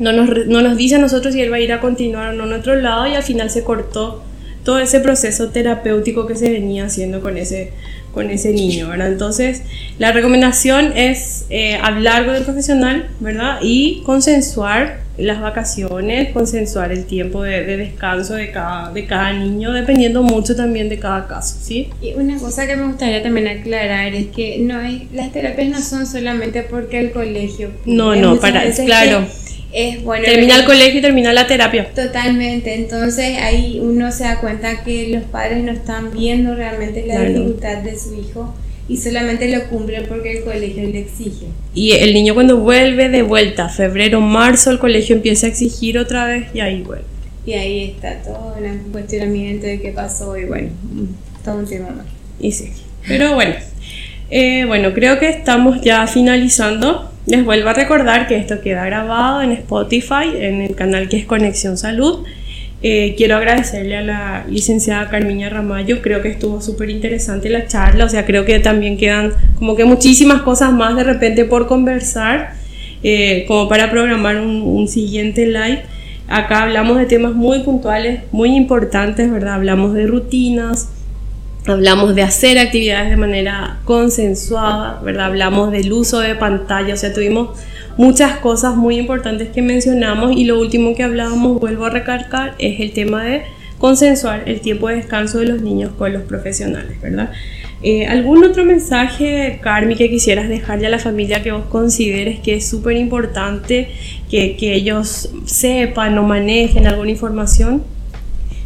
no 0.00 0.12
nos, 0.12 0.46
no 0.46 0.62
nos 0.62 0.76
dice 0.76 0.96
a 0.96 0.98
nosotros 0.98 1.34
si 1.34 1.40
él 1.40 1.52
va 1.52 1.56
a 1.56 1.60
ir 1.60 1.72
a 1.72 1.80
continuar 1.80 2.30
o 2.30 2.32
no 2.32 2.44
en 2.44 2.54
otro 2.54 2.74
lado 2.74 3.06
y 3.06 3.14
al 3.14 3.22
final 3.22 3.50
se 3.50 3.62
cortó 3.62 4.22
todo 4.64 4.78
ese 4.78 5.00
proceso 5.00 5.50
terapéutico 5.50 6.26
que 6.26 6.34
se 6.34 6.50
venía 6.50 6.86
haciendo 6.86 7.20
con 7.20 7.36
ese, 7.36 7.72
con 8.12 8.30
ese 8.30 8.52
niño, 8.52 8.88
¿verdad? 8.88 9.08
Entonces, 9.08 9.62
la 9.98 10.12
recomendación 10.12 10.96
es 10.96 11.46
eh, 11.50 11.76
hablar 11.76 12.26
con 12.26 12.34
el 12.34 12.42
profesional, 12.42 13.08
¿verdad? 13.20 13.58
Y 13.62 14.02
consensuar 14.04 15.00
las 15.16 15.40
vacaciones, 15.40 16.32
consensuar 16.32 16.92
el 16.92 17.04
tiempo 17.04 17.42
de, 17.42 17.76
descanso 17.76 18.34
de 18.34 18.50
cada, 18.50 18.90
de 18.92 19.06
cada 19.06 19.32
niño, 19.32 19.72
dependiendo 19.72 20.22
mucho 20.22 20.56
también 20.56 20.88
de 20.88 20.98
cada 20.98 21.26
caso, 21.26 21.56
¿sí? 21.60 21.90
Y 22.00 22.14
una 22.14 22.38
cosa 22.38 22.66
que 22.66 22.76
me 22.76 22.86
gustaría 22.86 23.22
también 23.22 23.48
aclarar 23.48 24.14
es 24.14 24.28
que 24.28 24.58
no 24.60 24.78
hay, 24.78 25.08
las 25.12 25.32
terapias 25.32 25.68
no 25.68 25.80
son 25.80 26.06
solamente 26.06 26.62
porque 26.62 27.00
el 27.00 27.12
colegio... 27.12 27.70
No, 27.84 28.14
no, 28.14 28.38
para, 28.38 28.70
claro 28.70 29.26
es 29.72 30.02
bueno. 30.02 30.24
Termina 30.24 30.56
el 30.56 30.64
colegio 30.64 30.98
y 30.98 31.02
termina 31.02 31.32
la 31.32 31.46
terapia. 31.46 31.90
Totalmente. 31.94 32.74
Entonces 32.74 33.38
ahí 33.38 33.80
uno 33.82 34.10
se 34.12 34.24
da 34.24 34.40
cuenta 34.40 34.82
que 34.82 35.08
los 35.08 35.24
padres 35.24 35.62
no 35.62 35.72
están 35.72 36.10
viendo 36.12 36.54
realmente 36.54 37.04
la 37.06 37.20
dificultad 37.20 37.78
de 37.78 37.98
su 37.98 38.14
hijo 38.14 38.54
y 38.88 38.96
solamente 38.96 39.48
lo 39.48 39.68
cumplen 39.68 40.06
porque 40.08 40.38
el 40.38 40.44
colegio 40.44 40.82
le 40.82 40.98
exige. 40.98 41.46
Y 41.74 41.92
el 41.92 42.12
niño 42.12 42.34
cuando 42.34 42.56
vuelve 42.56 43.08
de 43.08 43.22
vuelta, 43.22 43.68
febrero, 43.68 44.20
marzo, 44.20 44.72
el 44.72 44.80
colegio 44.80 45.14
empieza 45.14 45.46
a 45.46 45.50
exigir 45.50 45.96
otra 45.96 46.26
vez 46.26 46.48
y 46.52 46.60
ahí 46.60 46.82
vuelve. 46.82 47.04
Y 47.46 47.52
ahí 47.52 47.84
está 47.84 48.20
todo 48.22 48.56
el 48.58 48.78
cuestionamiento 48.90 49.66
de 49.66 49.80
qué 49.80 49.92
pasó 49.92 50.36
y 50.36 50.44
bueno, 50.44 50.70
todo 51.44 51.58
un 51.58 51.68
tema 51.68 51.90
más. 51.90 52.06
Y 52.40 52.50
sí. 52.50 52.72
Pero 53.06 53.34
bueno, 53.34 53.54
eh, 54.30 54.64
bueno, 54.66 54.92
creo 54.92 55.18
que 55.18 55.28
estamos 55.28 55.80
ya 55.82 56.06
finalizando. 56.06 57.09
Les 57.26 57.44
vuelvo 57.44 57.68
a 57.68 57.74
recordar 57.74 58.26
que 58.26 58.36
esto 58.36 58.60
queda 58.60 58.86
grabado 58.86 59.42
en 59.42 59.52
Spotify, 59.52 60.30
en 60.38 60.62
el 60.62 60.74
canal 60.74 61.08
que 61.08 61.18
es 61.18 61.26
Conexión 61.26 61.76
Salud. 61.76 62.24
Eh, 62.82 63.14
quiero 63.18 63.36
agradecerle 63.36 63.98
a 63.98 64.00
la 64.00 64.46
licenciada 64.48 65.10
Carmiña 65.10 65.50
Ramallo, 65.50 66.00
creo 66.00 66.22
que 66.22 66.28
estuvo 66.28 66.62
súper 66.62 66.88
interesante 66.88 67.50
la 67.50 67.66
charla, 67.66 68.06
o 68.06 68.08
sea, 68.08 68.24
creo 68.24 68.46
que 68.46 68.58
también 68.58 68.96
quedan 68.96 69.34
como 69.56 69.76
que 69.76 69.84
muchísimas 69.84 70.40
cosas 70.40 70.72
más 70.72 70.96
de 70.96 71.04
repente 71.04 71.44
por 71.44 71.66
conversar, 71.66 72.54
eh, 73.02 73.44
como 73.46 73.68
para 73.68 73.90
programar 73.90 74.40
un, 74.40 74.62
un, 74.62 74.88
siguiente 74.88 75.44
live. 75.44 75.82
Acá 76.26 76.62
hablamos 76.62 76.96
de 76.96 77.04
temas 77.04 77.34
muy 77.34 77.58
puntuales, 77.60 78.20
muy 78.32 78.56
importantes, 78.56 79.30
¿verdad? 79.30 79.54
Hablamos 79.56 79.92
de 79.92 80.06
rutinas, 80.06 80.88
hablamos 81.66 82.14
de 82.14 82.22
hacer 82.22 82.58
actividades 82.58 83.10
de 83.10 83.16
manera 83.16 83.78
consensuada, 83.84 85.00
¿verdad? 85.02 85.26
Hablamos 85.26 85.72
del 85.72 85.92
uso 85.92 86.20
de 86.20 86.34
pantalla, 86.34 86.94
o 86.94 86.96
sea, 86.96 87.12
tuvimos 87.12 87.58
muchas 87.96 88.38
cosas 88.38 88.76
muy 88.76 88.96
importantes 88.96 89.48
que 89.50 89.62
mencionamos 89.62 90.32
y 90.32 90.44
lo 90.44 90.58
último 90.58 90.94
que 90.94 91.02
hablábamos, 91.02 91.60
vuelvo 91.60 91.84
a 91.86 91.90
recargar, 91.90 92.54
es 92.58 92.80
el 92.80 92.92
tema 92.92 93.24
de 93.24 93.42
consensuar 93.78 94.42
el 94.46 94.60
tiempo 94.60 94.88
de 94.88 94.96
descanso 94.96 95.38
de 95.38 95.46
los 95.46 95.62
niños 95.62 95.92
con 95.96 96.12
los 96.12 96.22
profesionales, 96.22 97.00
¿verdad? 97.00 97.30
Eh, 97.82 98.06
¿Algún 98.06 98.44
otro 98.44 98.64
mensaje, 98.64 99.58
Carmi, 99.62 99.96
que 99.96 100.10
quisieras 100.10 100.50
dejarle 100.50 100.86
a 100.86 100.90
la 100.90 100.98
familia 100.98 101.42
que 101.42 101.50
vos 101.50 101.64
consideres 101.64 102.38
que 102.40 102.56
es 102.56 102.68
súper 102.68 102.98
importante 102.98 103.88
que, 104.30 104.54
que 104.56 104.74
ellos 104.74 105.30
sepan 105.46 106.18
o 106.18 106.22
manejen 106.22 106.86
alguna 106.86 107.10
información? 107.10 107.82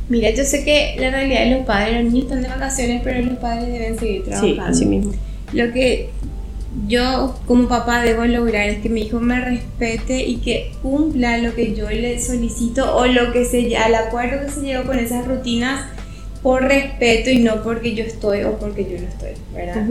Mira, 0.08 0.30
yo 0.30 0.44
sé 0.44 0.64
que 0.64 0.96
la 0.98 1.10
realidad 1.10 1.44
de 1.44 1.50
los 1.56 1.66
padres, 1.66 2.02
los 2.02 2.12
niños 2.12 2.26
están 2.26 2.42
de 2.42 2.48
vacaciones, 2.48 3.00
pero 3.02 3.22
los 3.22 3.38
padres 3.38 3.72
deben 3.72 3.98
seguir 3.98 4.24
trabajando. 4.24 4.54
Sí, 4.54 4.60
así 4.60 4.86
mismo. 4.86 5.12
Lo 5.52 5.72
que 5.72 6.10
yo 6.88 7.38
como 7.46 7.68
papá 7.68 8.02
debo 8.02 8.24
lograr 8.24 8.68
es 8.68 8.78
que 8.78 8.88
mi 8.88 9.02
hijo 9.02 9.20
me 9.20 9.40
respete 9.40 10.24
y 10.24 10.36
que 10.36 10.72
cumpla 10.82 11.38
lo 11.38 11.54
que 11.54 11.74
yo 11.74 11.88
le 11.88 12.20
solicito 12.20 12.96
o 12.96 13.06
lo 13.06 13.32
que 13.32 13.44
se 13.44 13.76
al 13.76 13.94
acuerdo 13.94 14.44
que 14.44 14.52
se 14.52 14.60
llegó 14.60 14.84
con 14.84 14.98
esas 14.98 15.26
rutinas 15.26 15.86
por 16.42 16.64
respeto 16.64 17.30
y 17.30 17.38
no 17.38 17.62
porque 17.62 17.94
yo 17.94 18.04
estoy 18.04 18.42
o 18.42 18.58
porque 18.58 18.84
yo 18.84 19.00
no 19.00 19.08
estoy, 19.08 19.30
¿verdad? 19.54 19.86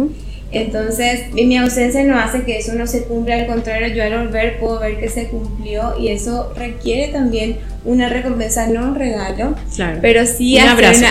Entonces, 0.52 1.34
mi 1.34 1.58
ausencia 1.58 2.04
no 2.04 2.20
hace 2.20 2.44
que 2.44 2.60
eso 2.60 2.74
no 2.74 2.86
se 2.86 3.06
cumpla, 3.06 3.36
al 3.36 3.48
contrario, 3.48 3.88
yo 3.88 4.04
al 4.04 4.28
volver 4.28 4.60
puedo 4.60 4.80
ver 4.80 5.00
que 5.00 5.10
se 5.10 5.28
cumplió 5.28 5.98
y 6.00 6.10
eso 6.10 6.54
requiere 6.56 7.12
también 7.12 7.58
una 7.86 8.10
recompensa, 8.10 8.68
no 8.68 8.90
un 8.90 8.96
regalo, 8.96 9.56
claro. 9.76 10.00
pero 10.02 10.26
sí 10.26 10.58
un 10.62 10.70
abrazo. 10.70 11.06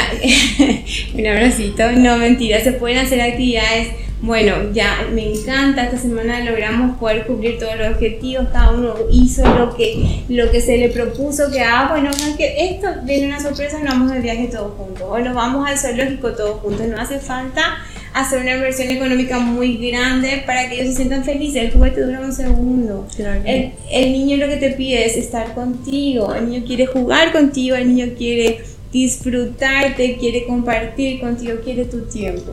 un 1.15 1.27
abracito, 1.27 1.93
no 1.93 2.17
mentira, 2.19 2.61
se 2.61 2.73
pueden 2.73 2.99
hacer 2.99 3.21
actividades 3.21 3.89
bueno, 4.23 4.55
ya 4.73 5.09
me 5.13 5.33
encanta, 5.33 5.83
esta 5.83 5.99
semana 5.99 6.39
logramos 6.45 6.97
poder 6.99 7.27
cumplir 7.27 7.59
todos 7.59 7.77
los 7.77 7.89
objetivos, 7.89 8.47
cada 8.53 8.71
uno 8.71 8.95
hizo 9.11 9.43
lo 9.59 9.75
que, 9.75 10.23
lo 10.29 10.49
que 10.53 10.61
se 10.61 10.79
le 10.79 10.91
propuso 10.91 11.51
que 11.51 11.61
haga, 11.61 11.89
bueno, 11.89 12.11
que 12.39 12.71
esto 12.71 12.87
viene 13.03 13.27
una 13.27 13.41
sorpresa, 13.41 13.81
nos 13.81 13.89
vamos 13.89 14.13
de 14.13 14.21
viaje 14.21 14.47
todos 14.47 14.75
juntos, 14.77 15.03
o 15.11 15.19
nos 15.19 15.35
vamos 15.35 15.69
al 15.69 15.77
zoológico 15.77 16.35
todos 16.35 16.61
juntos, 16.61 16.87
no 16.87 17.01
hace 17.01 17.19
falta 17.19 17.79
hacer 18.15 18.43
una 18.43 18.55
inversión 18.55 18.91
económica 18.91 19.39
muy 19.39 19.77
grande 19.77 20.43
para 20.47 20.69
que 20.69 20.77
ellos 20.77 20.89
se 20.89 20.97
sientan 20.97 21.25
felices, 21.25 21.63
el 21.63 21.71
juguete 21.73 22.03
dura 22.03 22.21
un 22.21 22.33
segundo, 22.33 23.07
el, 23.45 23.73
el 23.91 24.13
niño 24.13 24.37
lo 24.37 24.49
que 24.49 24.57
te 24.57 24.71
pide 24.71 25.07
es 25.07 25.17
estar 25.17 25.55
contigo, 25.55 26.35
el 26.35 26.51
niño 26.51 26.65
quiere 26.67 26.87
jugar 26.87 27.33
contigo, 27.33 27.77
el 27.77 27.95
niño 27.95 28.13
quiere 28.17 28.61
disfrutarte, 28.93 30.19
quiere 30.19 30.45
compartir 30.47 31.21
contigo, 31.21 31.55
quiere 31.65 31.87
tu 31.87 32.03
tiempo. 32.03 32.53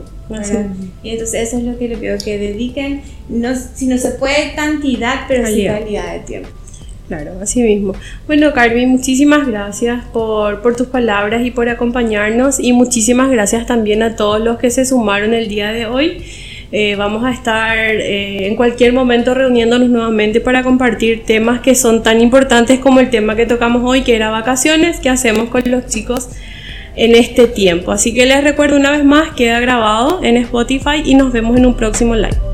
Y 1.02 1.10
entonces 1.10 1.48
eso 1.48 1.58
es 1.58 1.64
lo 1.64 1.78
que 1.78 1.88
le 1.88 1.98
pido, 1.98 2.16
que 2.16 2.38
dediquen, 2.38 3.02
no, 3.28 3.54
si 3.54 3.86
no 3.86 3.98
se 3.98 4.12
puede 4.12 4.54
cantidad, 4.54 5.26
pero 5.28 5.46
sí 5.46 5.66
calidad 5.66 6.14
de 6.14 6.20
tiempo. 6.20 6.48
Claro, 7.10 7.32
así 7.42 7.60
mismo. 7.60 7.92
Bueno, 8.28 8.52
Carmen, 8.52 8.88
muchísimas 8.88 9.44
gracias 9.44 10.04
por, 10.12 10.62
por, 10.62 10.76
tus 10.76 10.86
palabras 10.86 11.44
y 11.44 11.50
por 11.50 11.68
acompañarnos 11.68 12.60
y 12.60 12.72
muchísimas 12.72 13.32
gracias 13.32 13.66
también 13.66 14.04
a 14.04 14.14
todos 14.14 14.40
los 14.40 14.58
que 14.58 14.70
se 14.70 14.84
sumaron 14.84 15.34
el 15.34 15.48
día 15.48 15.72
de 15.72 15.86
hoy. 15.86 16.22
Eh, 16.70 16.94
vamos 16.94 17.24
a 17.24 17.32
estar 17.32 17.76
eh, 17.76 18.46
en 18.46 18.54
cualquier 18.54 18.92
momento 18.92 19.34
reuniéndonos 19.34 19.88
nuevamente 19.88 20.40
para 20.40 20.62
compartir 20.62 21.24
temas 21.24 21.62
que 21.62 21.74
son 21.74 22.04
tan 22.04 22.20
importantes 22.20 22.78
como 22.78 23.00
el 23.00 23.10
tema 23.10 23.34
que 23.34 23.44
tocamos 23.44 23.82
hoy, 23.84 24.02
que 24.02 24.14
era 24.14 24.30
vacaciones, 24.30 25.00
que 25.00 25.08
hacemos 25.08 25.48
con 25.48 25.62
los 25.68 25.86
chicos 25.86 26.28
en 26.94 27.16
este 27.16 27.48
tiempo. 27.48 27.90
Así 27.90 28.14
que 28.14 28.24
les 28.24 28.44
recuerdo 28.44 28.76
una 28.76 28.92
vez 28.92 29.04
más, 29.04 29.30
queda 29.30 29.58
grabado 29.58 30.20
en 30.22 30.36
Spotify 30.36 31.02
y 31.04 31.16
nos 31.16 31.32
vemos 31.32 31.56
en 31.56 31.66
un 31.66 31.74
próximo 31.74 32.14
live. 32.14 32.49